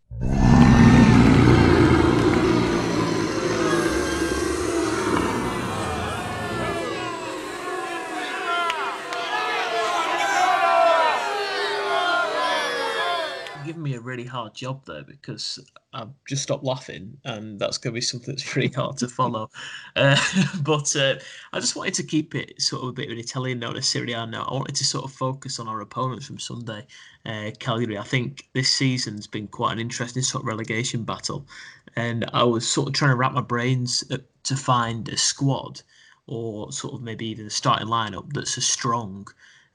[14.08, 15.60] Really hard job there because
[15.94, 19.50] I've just stopped laughing, and that's going to be something that's pretty hard to follow.
[19.96, 20.16] Uh,
[20.62, 21.16] but uh,
[21.54, 23.82] I just wanted to keep it sort of a bit of an Italian note, a
[23.82, 24.48] Serie A note.
[24.48, 26.86] I wanted to sort of focus on our opponents from Sunday,
[27.26, 27.98] uh, Cagliari.
[27.98, 31.48] I think this season's been quite an interesting sort of relegation battle,
[31.96, 34.04] and I was sort of trying to wrap my brains
[34.44, 35.82] to find a squad
[36.28, 39.28] or sort of maybe even a starting lineup that's as strong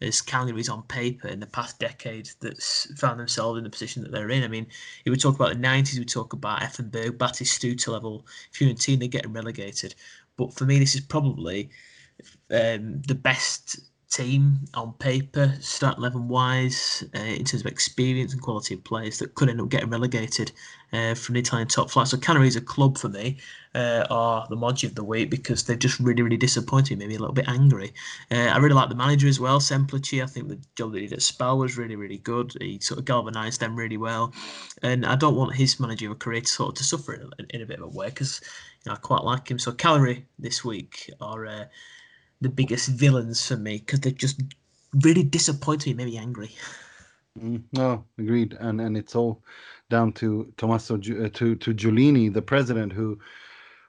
[0.03, 4.13] as Cagliari's on paper in the past decade that's found themselves in the position that
[4.13, 4.43] they're in.
[4.43, 4.67] I mean,
[5.05, 9.95] if we talk about the 90s, we talk about Effenberg, Batistuta level, Fiorentina getting relegated.
[10.37, 11.71] But for me, this is probably
[12.51, 13.81] um, the best
[14.13, 19.19] team on paper, start 11 wise, uh, in terms of experience and quality of players
[19.19, 20.53] that could end up getting relegated
[20.93, 22.09] uh, from the Italian top flight.
[22.09, 23.39] So Cagliari is a club for me,
[23.75, 27.17] uh, are the Moggi of the week because they've just really, really disappointed me, maybe
[27.17, 27.93] a little bit angry.
[28.31, 30.23] Uh, I really like the manager as well, Semplici.
[30.23, 32.53] I think the job that he did at Spal was really, really good.
[32.61, 34.35] He sort of galvanised them really well.
[34.83, 37.67] And I don't want his managerial career to sort of to suffer in, in a
[37.67, 38.43] bit of a way because
[38.85, 39.59] you know, I quite like him.
[39.59, 41.65] So Cagliari this week are uh,
[42.43, 44.41] the biggest villains for me because they're just
[45.03, 46.51] really disappointed me, maybe angry.
[47.39, 49.43] Mm, no, agreed, and and it's all
[49.89, 53.19] down to Tommaso uh, to to Giulini, the president, who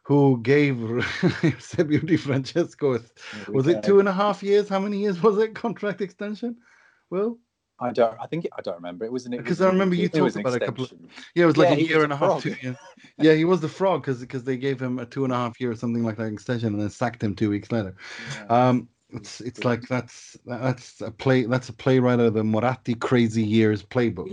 [0.04, 0.80] who gave
[1.44, 3.00] Eusebio Di Francesco
[3.50, 4.70] was it two and a half years?
[4.70, 6.58] How many years was it contract extension?
[7.10, 7.38] Well,
[7.84, 8.18] I don't.
[8.20, 9.06] I think I don't remember.
[9.06, 10.86] It was an because I remember you talked about a couple.
[10.86, 10.94] Of,
[11.36, 12.42] yeah, it was like yeah, a year and a, a half.
[12.42, 12.76] Two, yeah.
[13.18, 15.60] yeah, he was the frog because because they gave him a two and a half
[15.60, 17.96] year or something like that extension and then sacked him two weeks later.
[18.36, 18.68] Yeah.
[18.70, 23.44] Um, it's it's like that's that's a play that's a playwright of the Moratti crazy
[23.44, 24.28] years playbook.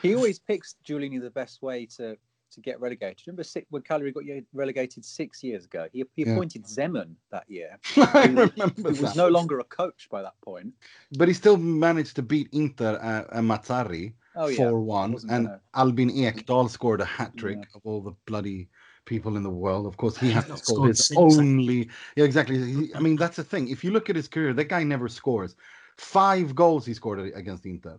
[0.00, 2.16] He, he always picks Giulini the best way to
[2.52, 3.22] to get relegated.
[3.26, 5.88] Remember six, when Cagliari got you relegated six years ago?
[5.92, 6.86] He, he appointed yeah.
[6.86, 7.78] Zeman that year.
[7.96, 10.72] I remember He was no longer a coach by that point.
[11.18, 15.22] But he still managed to beat Inter uh, and Mazzarri oh, 4-1.
[15.30, 15.60] And gonna...
[15.74, 17.76] Albin Ekdal scored a hat-trick yeah.
[17.76, 18.68] of all the bloody
[19.04, 19.86] people in the world.
[19.86, 21.88] Of course, he has to score his only...
[22.16, 22.62] Yeah, exactly.
[22.64, 23.68] He, I mean, that's the thing.
[23.68, 25.56] If you look at his career, that guy never scores.
[25.98, 27.98] Five goals he scored against Inter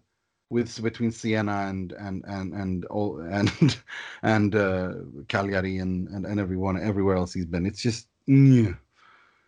[0.53, 3.77] with between Siena and and and and all and
[4.21, 4.93] and uh,
[5.27, 7.65] Cagliari and, and and everyone everywhere else he's been.
[7.65, 8.77] It's just and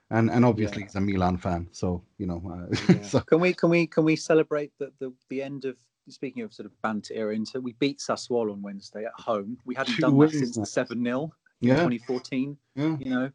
[0.09, 0.87] and obviously yeah.
[0.87, 2.41] he's a Milan fan, so you know.
[2.45, 3.01] Uh, yeah.
[3.03, 3.19] so.
[3.21, 5.77] Can we can we can we celebrate the the, the end of
[6.09, 9.57] speaking of sort of banter era into we beat Sassuolo on Wednesday at home.
[9.65, 11.31] We hadn't Two done that since the seven 0
[11.61, 11.75] in yeah.
[11.75, 12.57] 2014.
[12.75, 12.97] Yeah.
[12.99, 13.31] You know,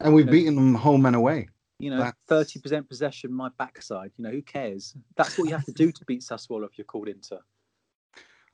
[0.00, 1.48] and we've you know, beaten them home and away.
[1.84, 4.10] You know, thirty percent possession, my backside.
[4.16, 4.96] You know, who cares?
[5.16, 7.40] That's what you have to do to beat Sassuolo if you're called Inter.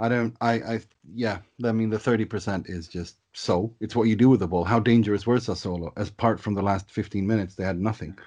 [0.01, 0.37] I don't.
[0.41, 0.55] I.
[0.55, 0.81] I.
[1.15, 1.39] Yeah.
[1.65, 3.73] I mean, the thirty percent is just so.
[3.79, 4.65] It's what you do with the ball.
[4.65, 5.93] How dangerous were Sassuolo?
[5.97, 8.19] As apart from the last fifteen minutes, they had nothing.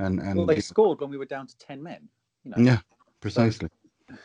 [0.00, 2.08] And and well, they scored when we were down to ten men.
[2.42, 2.56] You know?
[2.58, 2.78] Yeah,
[3.20, 3.68] precisely.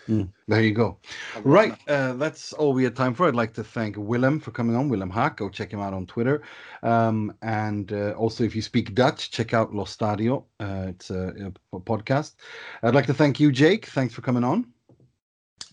[0.08, 0.98] Mm, there you go.
[1.44, 1.78] Right.
[1.88, 3.28] Uh, that's all we had time for.
[3.28, 4.90] I'd like to thank Willem for coming on.
[4.90, 5.38] Willem Haak.
[5.38, 6.42] Go check him out on Twitter.
[6.84, 10.46] Um, and uh, also, if you speak Dutch, check out Lo Stadio.
[10.60, 12.36] Uh, it's a, a, podcast.
[12.82, 13.88] I'd like to thank you, Jake.
[13.88, 14.68] Thanks for coming on.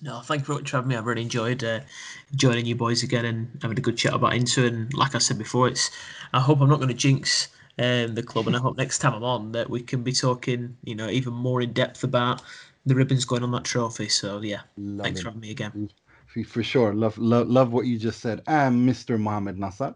[0.02, 0.96] No, thank you very much for having me.
[0.96, 1.80] I've really enjoyed uh,
[2.34, 4.66] joining you boys again and having a good chat about Inter.
[4.66, 5.90] And like I said before, it's.
[6.32, 7.48] I hope I'm not going to jinx
[7.78, 10.76] um, the club, and I hope next time I'm on that we can be talking,
[10.84, 12.42] you know, even more in depth about
[12.86, 14.08] the ribbons going on that trophy.
[14.08, 15.22] So yeah, Love thanks it.
[15.24, 15.90] for having me again.
[16.46, 16.94] for sure.
[16.94, 18.42] Love, love, love what you just said.
[18.46, 19.18] And Mr.
[19.18, 19.94] Mohammed Nassar.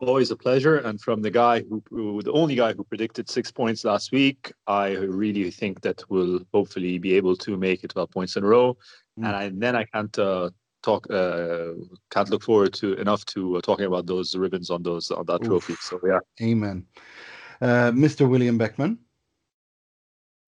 [0.00, 0.78] Always a pleasure.
[0.78, 4.50] And from the guy who, who, the only guy who predicted six points last week,
[4.66, 8.46] I really think that we'll hopefully be able to make it 12 points in a
[8.46, 8.78] row.
[9.18, 9.26] Mm.
[9.26, 10.50] And I, then I can't uh,
[10.82, 11.72] talk, uh,
[12.10, 15.42] can't look forward to enough to uh, talking about those ribbons on those on that
[15.42, 15.48] Oof.
[15.48, 15.74] trophy.
[15.82, 16.20] So yeah.
[16.40, 16.86] Amen.
[17.60, 18.26] Uh, Mr.
[18.26, 18.98] William Beckman.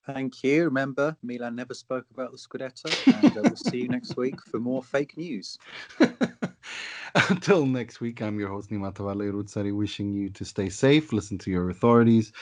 [0.06, 0.64] Thank you.
[0.64, 2.90] Remember, Milan never spoke about the Scudetto,
[3.24, 5.58] and uh, we'll see you next week for more fake news.
[7.28, 11.38] Until next week, I'm your host Nima Tavallaey Roodsari, wishing you to stay safe, listen
[11.38, 12.32] to your authorities.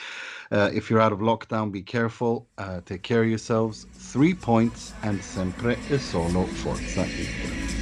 [0.51, 3.85] Uh, if you're out of lockdown, be careful, uh, take care of yourselves.
[3.93, 7.80] Three points, and sempre e solo forza.